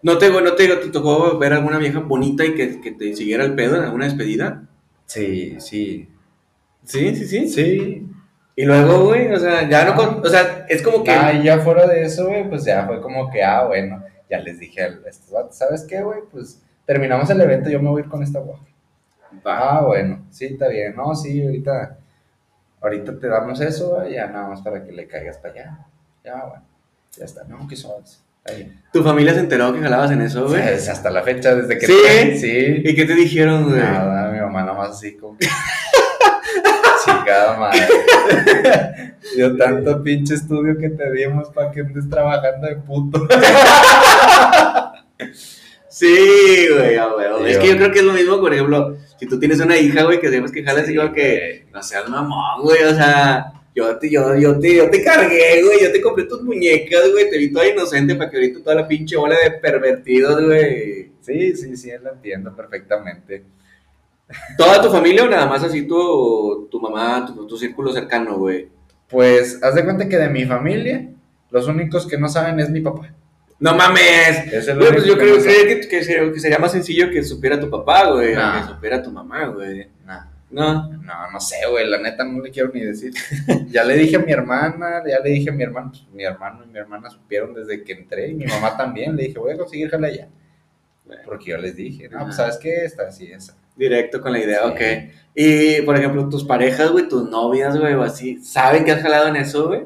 [0.00, 3.44] ¿No te, no te, te tocó ver alguna vieja bonita y que, que te siguiera
[3.44, 4.64] el pedo en alguna despedida?
[5.04, 6.08] Sí, sí.
[6.84, 7.48] Sí, sí, sí.
[7.48, 8.06] Sí.
[8.54, 11.10] Y luego, güey, o sea, ya no, con- o sea, es como que...
[11.10, 14.38] Ah, y ya fuera de eso, güey, pues ya fue como que, ah, bueno, ya
[14.40, 16.20] les dije a estos ¿sabes qué, güey?
[16.30, 18.62] Pues terminamos el evento, yo me voy a ir con esta guaja.
[19.44, 20.94] Ah, bueno, sí, está bien.
[20.94, 21.96] No, sí, ahorita,
[22.82, 25.78] ahorita te damos eso, güey, ya nada más para que le caigas para allá.
[26.22, 26.62] Ya, bueno,
[27.16, 27.44] ya está.
[27.44, 28.02] No, que son.
[28.92, 30.60] ¿Tu familia se enteró que jalabas en eso, güey?
[30.60, 31.86] Hasta la fecha, desde que.
[31.86, 32.38] ¿Sí?
[32.38, 32.82] Sí.
[32.84, 33.80] ¿Y qué te dijeron, güey?
[33.80, 35.38] Nada, mi mamá nada más así como.
[35.38, 35.46] que-
[37.18, 39.14] Chingada madre.
[39.36, 43.26] Yo tanto pinche estudio que te dimos para que andes trabajando de puto.
[45.88, 47.44] Sí, güey, a huevo.
[47.44, 50.04] Es que yo creo que es lo mismo, por ejemplo, si tú tienes una hija,
[50.04, 53.52] güey, que sabes que jalas Sí, y como que, no seas mamón, güey, o sea,
[53.74, 57.28] yo te, yo, yo te, yo te cargué, güey, yo te compré tus muñecas, güey,
[57.28, 61.12] te vi toda inocente para que ahorita toda la pinche bola de pervertidos, güey.
[61.20, 63.44] Sí, sí, sí, lo entiendo perfectamente.
[64.56, 68.68] ¿Toda tu familia o nada más así tu, tu mamá, tu, tu círculo cercano, güey?
[69.08, 71.08] Pues, haz de cuenta que de mi familia,
[71.50, 73.12] los únicos que no saben es mi papá.
[73.58, 74.52] ¡No mames!
[74.52, 77.60] Es Güey, pues yo creo, no que, que sería, que sería más sencillo que supiera
[77.60, 79.88] tu papá, güey, que supiera tu mamá, güey.
[80.04, 80.24] Nah.
[80.52, 80.88] No.
[80.88, 83.12] No, no sé, güey, la neta no le quiero ni decir.
[83.70, 86.64] ya le dije a mi hermana, ya le dije a mi hermano, pues mi hermano
[86.64, 89.16] y mi hermana supieron desde que entré y mi mamá también.
[89.16, 90.28] Le dije, voy a conseguir jala ya.
[91.24, 93.56] Porque yo les dije, no, pues sabes qué, está así, esa.
[93.76, 94.70] Directo con la idea, Sí.
[94.72, 94.80] ok.
[95.34, 99.28] Y, por ejemplo, tus parejas, güey, tus novias, güey, o así, ¿saben que has jalado
[99.28, 99.82] en eso, güey?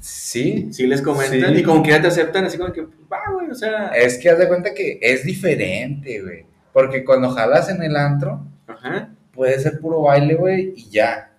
[0.00, 1.60] Sí, Sí les comentan Sí.
[1.60, 3.88] y como que ya te aceptan, así como que, va, güey, o sea...
[3.88, 6.44] es que haz de cuenta que es diferente, güey.
[6.72, 9.10] Porque cuando jalas en el antro, Ajá.
[9.32, 11.30] puede ser puro baile, güey, y ya.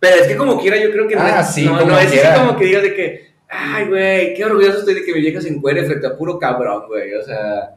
[0.00, 2.06] Pero es que como quiera, yo creo que no, Ah, sí, no, como no es
[2.24, 5.40] así como que digas de que, ay, güey, qué orgulloso estoy de que mi vieja
[5.40, 7.76] se encuere frente a puro cabrón, güey, o sea...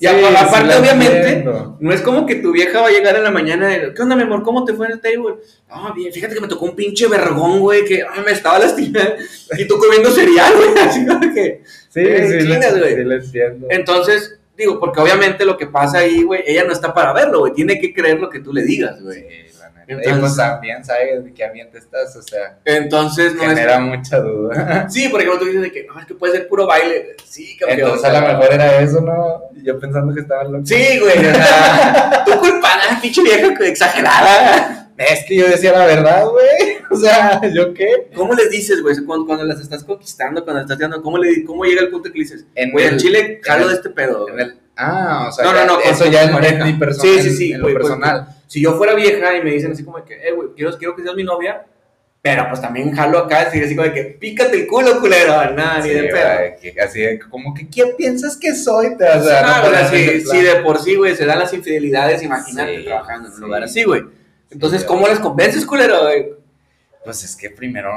[0.00, 1.76] Y Sí, apa- sí aparte, la obviamente, entiendo.
[1.80, 4.14] no es como que tu vieja va a llegar en la mañana y, ¿qué onda,
[4.14, 4.44] mi amor?
[4.44, 5.34] ¿Cómo te fue en el table?
[5.68, 9.14] No, bien, fíjate que me tocó un pinche vergón, güey, que ay, me estaba lastimando.
[9.58, 11.62] Y tú comiendo cereal, güey, así como que...
[11.88, 13.20] Sí, Eh, sí, güey.
[13.22, 13.66] sí, entiendo.
[13.70, 17.52] Entonces, digo, porque obviamente lo que pasa ahí, güey, ella no está para verlo, güey,
[17.52, 19.47] tiene que creer lo que tú le digas, güey.
[19.88, 24.18] Entonces- y pues también sabes de qué ambiente estás, o sea, Entonces, no genera mucha
[24.20, 24.84] duda.
[24.86, 24.92] es...
[24.94, 27.16] Sí, por ejemplo, tú dices de que, no, es que puede ser puro baile.
[27.24, 27.80] Sí, campeón.
[27.80, 29.42] Entonces a lo mejor era eso, ¿no?
[29.56, 30.68] Y Yo pensando que estaban locos.
[30.68, 34.90] Sí, güey, o sea, tú culpada, pinche vieja exagerada.
[34.98, 36.78] Es que yo decía la verdad, güey.
[36.90, 38.08] O sea, ¿yo qué?
[38.16, 41.44] ¿Cómo les dices, güey, cuando, cuando las estás conquistando, cuando las estás dando, ¿cómo, le,
[41.44, 43.74] cómo llega el punto que le dices, En güey, el- al chile jalo en de
[43.74, 44.26] este pedo?
[44.30, 47.12] en el- ah, o sea, No, no, no, eso ya en, en mi personal.
[47.14, 48.26] Sí, sí, sí, En lo personal.
[48.48, 50.96] Si yo fuera vieja y me dicen así como de que, eh, güey, quiero, quiero
[50.96, 51.64] que seas mi novia,
[52.20, 55.52] pero pues también jalo acá, así, así como de que, pícate el culo, culero.
[55.52, 56.84] Nada, ni Sí, de pedo.
[56.84, 58.96] así de como que, ¿quién piensas que soy?
[58.96, 61.38] Te vas a Ah, no o sea, si, si de por sí, güey, se dan
[61.38, 63.44] las infidelidades, imagínate Sí, trabajando en un sí.
[63.44, 64.02] lugar así, güey.
[64.50, 66.02] Entonces, ¿cómo les convences, culero?
[66.02, 66.26] güey?
[67.04, 67.90] Pues es que primero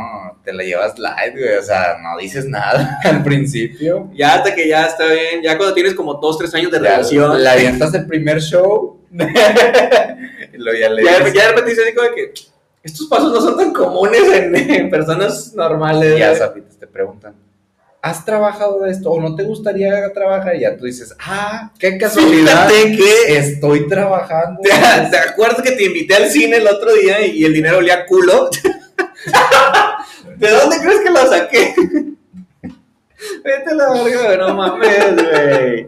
[0.44, 1.56] te la llevas light, güey.
[1.58, 4.10] O sea, no dices nada al principio.
[4.14, 6.84] Ya hasta que ya está bien, ya cuando tienes como dos, tres años de Ya
[6.92, 9.01] relación, La avientas el primer show.
[10.54, 12.34] luego ya le ya, ya de repente dices así como que
[12.84, 16.18] estos pasos no son tan comunes en, en personas normales.
[16.18, 17.36] ya sapitos te preguntan.
[18.04, 20.56] ¿Has trabajado de esto o no te gustaría trabajar?
[20.56, 22.68] Y ya tú dices, ah, qué casualidad.
[22.68, 24.60] Fíjate que Estoy trabajando.
[24.64, 24.70] ¿Te,
[25.12, 28.08] te acuerdas que te invité al cine el otro día y, y el dinero olía
[28.08, 28.50] culo?
[30.38, 31.76] ¿De dónde crees que lo saqué?
[33.44, 35.86] Vete a la verga, no mames, güey.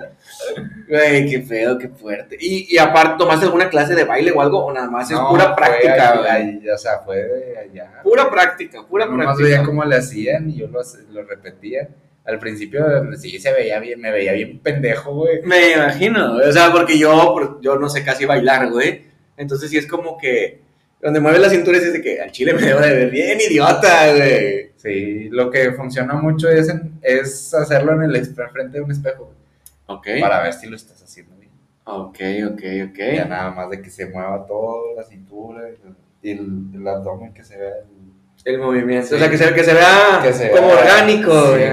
[0.87, 2.37] Güey, qué feo, qué fuerte.
[2.39, 4.65] Y, y aparte, ¿tomaste alguna clase de baile o algo?
[4.65, 6.29] ¿O nada más es No, pura práctica, ahí- güey?
[6.29, 8.01] ahí, o sea, fue de allá.
[8.03, 9.47] Pura práctica, pura Nomás práctica.
[9.47, 10.81] veía cómo le hacían y yo lo,
[11.11, 11.87] lo repetía.
[12.25, 12.85] Al principio
[13.17, 15.41] sí se veía bien, me veía bien pendejo, güey.
[15.43, 19.03] Me imagino, o sea, porque yo, yo no sé casi bailar, güey.
[19.35, 20.61] Entonces sí es como que
[21.01, 24.13] donde mueve la cintura es de que al chile me debo de ver bien idiota,
[24.15, 24.71] güey.
[24.77, 29.33] Sí, lo que funciona mucho es, en- es hacerlo en el frente de un espejo
[29.87, 30.07] Ok.
[30.21, 31.51] para ver si lo estás haciendo bien.
[31.85, 32.19] Ok,
[32.51, 32.61] ok,
[32.91, 32.97] ok.
[33.15, 35.61] Ya nada más de que se mueva todo, la cintura
[36.21, 37.69] y el, el abdomen que se vea.
[37.79, 39.07] el- El movimiento.
[39.07, 39.15] Sí.
[39.15, 41.63] O sea, que se, que se vea Que se como vea, orgánico, sí.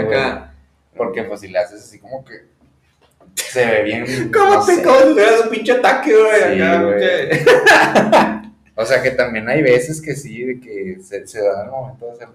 [0.96, 2.50] Porque pues si le haces así como que
[3.36, 4.30] se ve bien.
[4.32, 4.82] ¿Cómo no te sé.
[4.82, 6.56] si tuvieras un pinche ataque, güey?
[6.56, 6.98] Sí, acá, güey.
[6.98, 7.44] que-
[8.76, 12.06] O sea que también hay veces que sí, de que se, se da el momento
[12.06, 12.34] de hacerlo.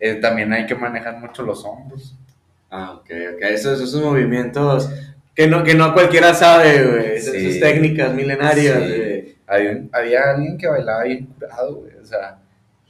[0.00, 2.14] Eh, también hay que manejar mucho los hombros.
[2.70, 3.42] Ah, ok, ok.
[3.42, 4.90] Esos, esos movimientos
[5.34, 7.16] que no, que no cualquiera sabe, güey.
[7.16, 7.46] Esas Sí.
[7.48, 9.36] esas técnicas milenarias, Sí.
[9.46, 11.94] Había, un- había alguien que bailaba bien curado, güey.
[11.96, 12.38] O sea,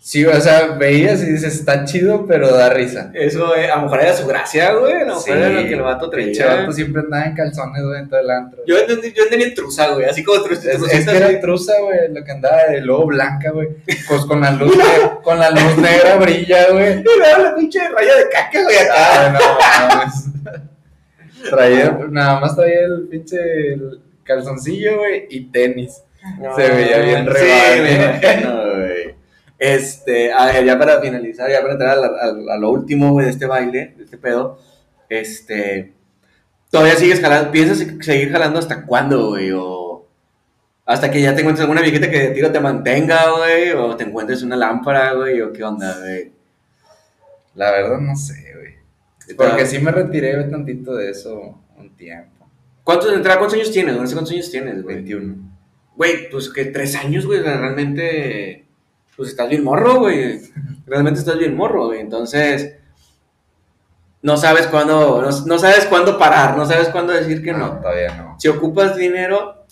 [0.04, 3.10] sí, o sea, veías y dices, está chido, pero da risa.
[3.14, 4.92] Eso, eh, a lo mejor era su gracia, güey.
[4.92, 6.46] A lo mejor era lo que el vato traía.
[6.56, 8.62] vato siempre andaba en calzones, güey, en todo el antro.
[8.66, 10.04] Yo entendí, yo entendí en truza, güey.
[10.04, 10.70] Así como truza.
[10.70, 11.40] Es, que era así.
[11.40, 13.68] truza, güey, lo que andaba de lobo blanca, güey.
[14.06, 17.02] Pues con la luz, ne- con la luz negra brilla, güey.
[17.02, 18.94] Luego la pinche raya de caca, güey, acá.
[18.96, 19.38] Ah,
[19.88, 21.50] no mames.
[21.50, 23.36] Traía, nada más traía el pinche
[23.74, 26.02] el calzoncillo, güey, y tenis.
[26.56, 29.14] Se veía bien Sí, me imagino, güey.
[29.64, 33.12] Este, a ver, ya para finalizar, ya para entrar a, la- a- a lo último,
[33.12, 34.58] güey, de este baile, de este pedo,
[35.08, 35.92] este,
[36.70, 39.52] todavía sigues jalando, ¿piensas seguir jalando hasta cuándo, güey?
[39.54, 40.06] O
[40.84, 44.04] hasta que ya te encuentres alguna viejita que de tiro te mantenga, güey, o te
[44.04, 46.30] encuentres una lámpara, güey, o qué onda, güey.
[47.54, 49.34] La verdad no sé, güey.
[49.36, 52.46] Porque sí me retiré tantito de eso un tiempo.
[52.82, 53.96] ¿Cuántos, entrada, ¿Cuántos años tienes?
[53.96, 54.96] No sé cuántos años tienes, güey.
[54.96, 55.36] 21.
[55.96, 58.63] Güey, pues que tres años, güey, realmente,
[59.16, 60.40] pues estás bien morro, güey.
[60.86, 62.00] Realmente estás bien morro, güey.
[62.00, 62.76] Entonces,
[64.22, 67.78] no sabes cuándo, no, no sabes cuándo parar, no sabes cuándo decir que no.
[67.80, 68.36] todavía no.
[68.38, 69.66] Si ocupas dinero,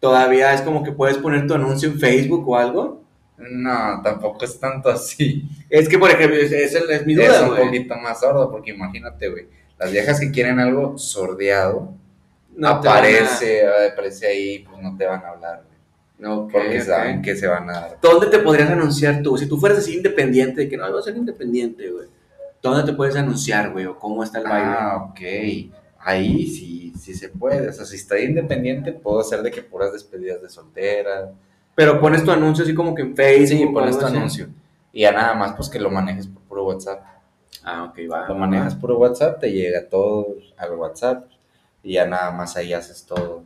[0.00, 3.02] todavía es como que puedes poner tu anuncio en Facebook o algo.
[3.38, 5.48] No, tampoco es tanto así.
[5.70, 7.64] Es que, por ejemplo, es, es, es mi es duda, un güey.
[7.66, 9.46] poquito más sordo, porque imagínate, güey.
[9.78, 11.94] Las viejas que quieren algo sordeado,
[12.56, 13.62] No aparece,
[13.92, 15.77] aparece ahí, pues no te van a hablar, güey.
[16.24, 17.98] Ok, Porque saben que se van a dar.
[18.02, 19.38] ¿Dónde te podrías anunciar tú?
[19.38, 22.08] Si tú fueras así independiente, de que no, voy a ser independiente, güey.
[22.60, 23.86] ¿Dónde te puedes anunciar, güey?
[23.86, 24.68] ¿O cómo está el baile?
[24.68, 25.20] Ah, ok.
[26.00, 27.68] Ahí sí, sí se puede.
[27.68, 31.30] O sea, si estoy independiente, puedo hacer de que puras despedidas de soltera.
[31.74, 33.58] Pero pones tu anuncio así como que en Facebook.
[33.58, 34.16] Sí, pones tu así.
[34.16, 34.48] anuncio.
[34.92, 37.00] Y ya nada más, pues que lo manejes por puro WhatsApp.
[37.62, 38.28] Ah, ok, va.
[38.28, 41.30] Lo manejas por WhatsApp, te llega todo al WhatsApp.
[41.82, 43.44] Y ya nada más ahí haces todo,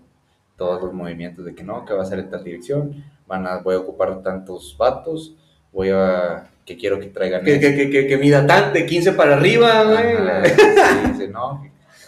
[0.62, 3.04] todos los movimientos de que no, que va a ser en tal dirección.
[3.26, 5.34] Van a, voy a ocupar tantos vatos.
[5.72, 9.34] Voy a, que quiero que traigan Que, que, que, que, mida tan de 15 para
[9.36, 10.12] arriba, güey.
[10.16, 11.64] Ajá, sí, sí, no.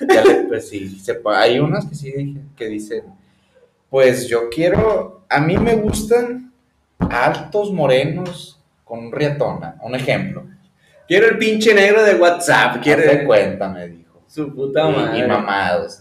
[0.08, 3.04] Ya le- pues sí, se hay unas que sí que dicen,
[3.90, 6.52] pues yo quiero, a mí me gustan
[6.98, 10.44] altos morenos con riatona, un ejemplo.
[11.08, 12.82] Quiero el pinche negro de WhatsApp.
[12.82, 14.22] Quiere Quiere cuenta, me dijo.
[14.28, 15.18] su puta Y, madre.
[15.18, 16.00] y mamados.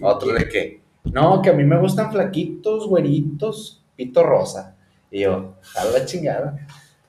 [0.00, 0.80] Otro de que,
[1.12, 4.76] no, que a mí me gustan flaquitos, güeritos, pito rosa.
[5.10, 6.56] Y yo, a la chingada.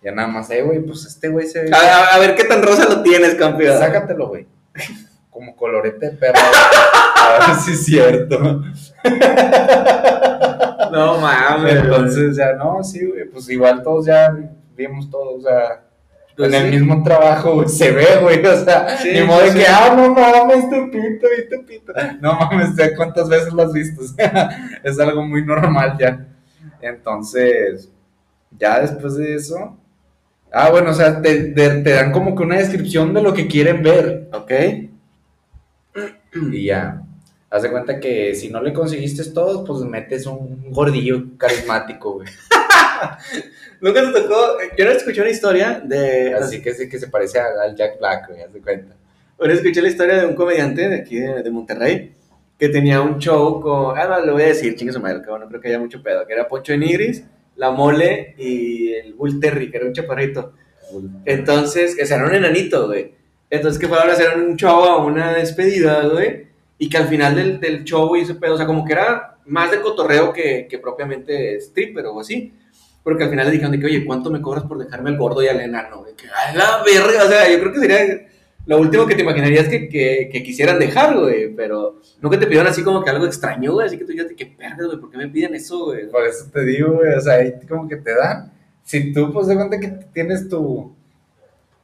[0.03, 1.71] Ya nada más, eh, güey, pues este güey se ve.
[1.73, 3.77] A, a- ver qué tan rosa lo tienes, campeón.
[3.77, 4.47] Sácatelo, güey.
[5.29, 6.39] Como colorete de perro.
[6.39, 8.63] A ver si es cierto.
[10.91, 11.75] No mames.
[11.75, 13.25] Entonces, ya no, sí, güey.
[13.29, 14.35] Pues igual todos ya
[14.75, 15.83] vimos todo, o sea,
[16.45, 19.57] en el mismo trabajo, güey, se ve, güey, o sea, Sí, ni modo de sí,
[19.59, 21.93] que, ah, no mames, tu pito, y tu pito.
[22.21, 24.49] No mames, ya cuántas veces lo has visto, o sea,
[24.83, 26.27] es algo muy normal ya.
[26.81, 27.89] Entonces,
[28.57, 29.77] ya después de eso,
[30.51, 33.47] ah, bueno, o sea, te, te- te dan como que una descripción de lo que
[33.47, 34.29] quieren ver.
[34.33, 34.51] Ok.
[36.51, 37.01] Y ya.
[37.49, 42.27] Haz de cuenta que si no le conseguiste todos, pues metes un gordillo carismático, güey.
[43.81, 44.57] Nunca te tocó.
[44.77, 46.33] Yo no escuché una historia de.
[46.33, 48.95] Así que sí que se parece al Jack Black, haz de cuenta.
[49.37, 52.13] Bueno, escuché la historia de un comediante de aquí de, de Monterrey
[52.57, 53.97] que tenía un show con.
[53.97, 56.01] Ah, no, lo voy a decir, chingue su madre, que no creo que haya mucho
[56.01, 56.25] pedo.
[56.25, 57.23] Que era Poncho de Nigris,
[57.55, 60.53] La Mole y el Bull Terry, que era un chaparrito.
[61.25, 63.13] Entonces, que era un enanito, güey.
[63.49, 66.47] Entonces, que fueron a hacer un show a una despedida, güey.
[66.79, 69.71] Y que al final del, del show hizo pedo, o sea, como que era más
[69.71, 72.53] de cotorreo que, que propiamente stripper o así.
[73.07, 75.41] Porque al final le dijeron de que, oye, ¿cuánto me cobras por dejarme al gordo
[75.41, 76.03] y al enano?
[76.03, 78.27] De que, a la verga, o sea, yo creo que sería
[78.65, 81.55] lo último que te imaginarías que, que, que quisieran dejar, güey.
[81.55, 83.87] Pero nunca te pidieron así como que algo extraño, güey.
[83.87, 86.09] Así que tú dices, qué perra, güey, ¿por qué me piden eso, güey?
[86.09, 88.51] Por eso te digo, güey, o sea, ahí como que te dan.
[88.83, 90.93] Si tú, pues, de cuenta que tienes tu.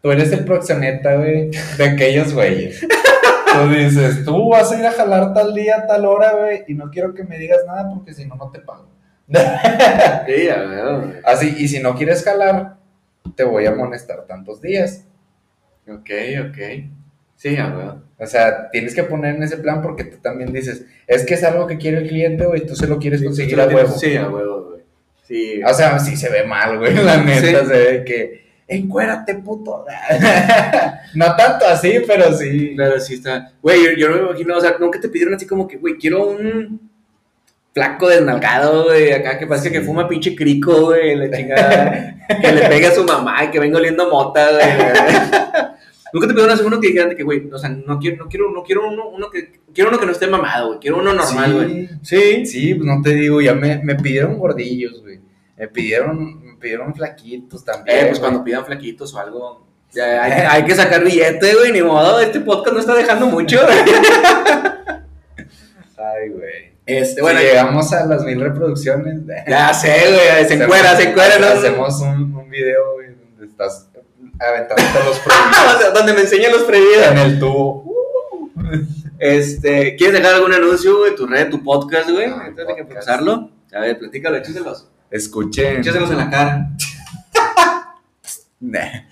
[0.02, 2.82] Tú eres el proxeneta, güey, de aquellos güeyes.
[2.82, 6.92] Tú dices, tú vas a ir a jalar tal día, tal hora, güey, y no
[6.92, 8.93] quiero que me digas nada porque si no, no te pago.
[10.26, 11.22] Sí, a ver.
[11.26, 12.78] Así, y si no quieres jalar,
[13.36, 15.06] te voy a amonestar tantos días.
[15.88, 16.10] Ok,
[16.50, 16.58] ok.
[17.36, 17.88] Sí, a ver.
[18.18, 21.44] O sea, tienes que poner en ese plan porque tú también dices, es que es
[21.44, 23.98] algo que quiere el cliente, güey, tú se lo quieres conseguir a huevo.
[23.98, 24.82] Sí, a huevo, güey.
[25.24, 25.62] Sí.
[25.64, 27.68] O sea, sí se ve mal, güey, la neta, Sí.
[27.68, 29.86] se ve que, encuérate, puto.
[31.16, 32.76] no tanto así, pero sí.
[32.78, 33.52] Pero sí está.
[33.62, 35.98] Güey, yo, yo no me imagino, o sea, nunca te pidieron así como que, güey,
[35.98, 36.93] quiero un
[37.74, 42.16] flaco desnalgado, güey, acá que parece que fuma pinche crico, güey, la chingada.
[42.42, 44.64] que le pegue a su mamá y que venga oliendo mota, güey.
[46.14, 48.30] nunca te pidieron así uno que dijeran de que, güey, o sea, no quiero, no
[48.30, 51.14] quiero, no quiero uno, uno que, quiero uno que no esté mamado, güey, quiero uno
[51.14, 51.90] normal, güey.
[52.04, 55.20] Sí, sí, pues no te digo, ya me, me pidieron gordillos, güey.
[55.58, 57.98] Me pidieron, me pidieron flaquitos también.
[57.98, 58.30] Eh, pues güey.
[58.30, 59.66] cuando pidan flaquitos o algo.
[59.92, 63.60] Ya, hay, hay que sacar billete, güey, ni modo, este podcast no está dejando mucho.
[65.98, 66.73] Ay, güey.
[66.86, 71.40] Este, Bueno, si llegamos a las mil reproducciones, ya sé, güey, se encuera, se encuera,
[71.40, 71.48] ¿no?
[71.48, 73.88] Hacemos un, un video, güey, donde estás
[74.40, 77.08] aventándote los prohibidos donde me enseñan los previos.
[77.12, 77.86] en el tubo.
[79.20, 81.16] Este, ¿quieres dejar algún anuncio, güey?
[81.16, 82.26] Tu red, tu podcast, güey.
[82.26, 83.50] Ah, Antes de que empezarlo.
[83.74, 84.90] A ver, platícalo, échaselos.
[85.10, 85.78] Escuchen.
[85.78, 86.70] Échaselos en la cara.
[88.60, 89.04] Nah.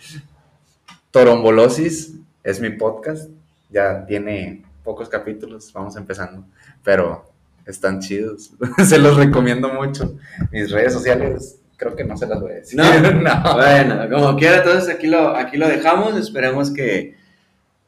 [1.12, 2.14] Torombolosis
[2.44, 3.30] es mi podcast.
[3.70, 6.46] Ya tiene pocos capítulos, vamos empezando.
[6.84, 7.31] Pero
[7.66, 8.52] están chidos.
[8.88, 10.16] se los recomiendo mucho.
[10.52, 12.78] Mis redes sociales, creo que no se las voy a decir.
[12.78, 13.12] No.
[13.12, 13.56] no.
[13.56, 16.18] Bueno, como quiera, entonces aquí lo, aquí lo dejamos.
[16.18, 17.16] Esperemos que,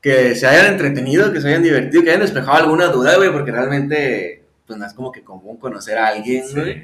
[0.02, 3.52] que se hayan entretenido, que se hayan divertido, que hayan despejado alguna duda, güey, porque
[3.52, 6.84] realmente, pues no es como que común conocer a alguien, güey.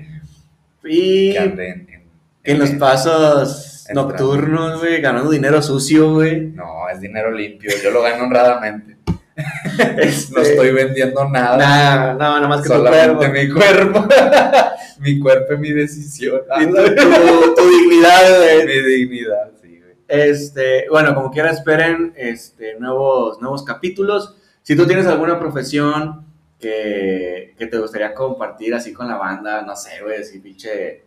[0.83, 2.03] Y Que anden en-
[2.41, 6.41] que en los pasos nocturnos, güey, ganando dinero sucio, güey.
[6.47, 7.69] No, es dinero limpio.
[7.83, 8.95] Yo lo gano honradamente.
[9.97, 11.57] Este, No estoy vendiendo nada.
[11.57, 13.33] Nada, no, nada más que tu solamente cuerpo.
[13.33, 14.07] mi cuerpo.
[14.99, 16.41] mi cuerpo y mi decisión.
[16.59, 18.65] Y tu, tu- tu dignidad, güey.
[18.65, 19.95] mi dignidad, sí, güey.
[20.07, 24.35] Este, bueno, como quiera esperen este, nuevos, nuevos capítulos.
[24.61, 26.25] Si tú tienes alguna profesión
[26.59, 31.03] que, que te gustaría compartir así con la banda, no sé, güey, si pinche...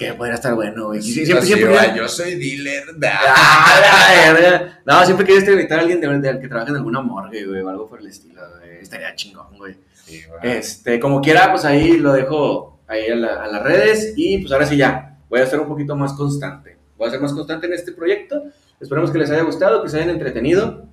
[0.00, 1.02] Que podría estar bueno, güey.
[1.02, 2.84] Sí, siempre, siempre, yo soy dealer.
[3.12, 4.62] Ah.
[4.86, 7.68] No, siempre quieres invitar a alguien de, de- que trabaje en alguna morgue, güey, o
[7.68, 8.78] algo por el estilo, güey.
[8.80, 9.76] Estaría chingón, güey.
[10.04, 10.56] Sí, güey.
[10.56, 14.50] Este, como quiera, pues ahí lo dejo ahí a, la- a las redes y pues
[14.52, 16.76] ahora sí ya, voy a ser un poquito más constante.
[16.96, 18.42] Voy a ser más constante en este proyecto.
[18.80, 20.86] Esperemos que les haya gustado, que se hayan entretenido.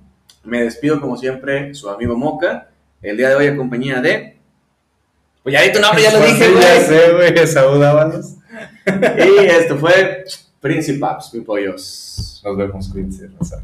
[0.44, 2.68] Me despido como siempre, su amigo Moca.
[3.00, 4.38] El día de hoy en compañía de...
[5.42, 6.62] Pues ya di tu nombre, ya lo Pues dije, güey.
[6.62, 7.46] Ya sé, güey.
[7.46, 8.34] Saúl Ábalos.
[9.18, 10.24] Y esto fue
[10.60, 12.40] Principaps, mi pollos.
[12.44, 13.62] Nos vemos, Quincy Rosa.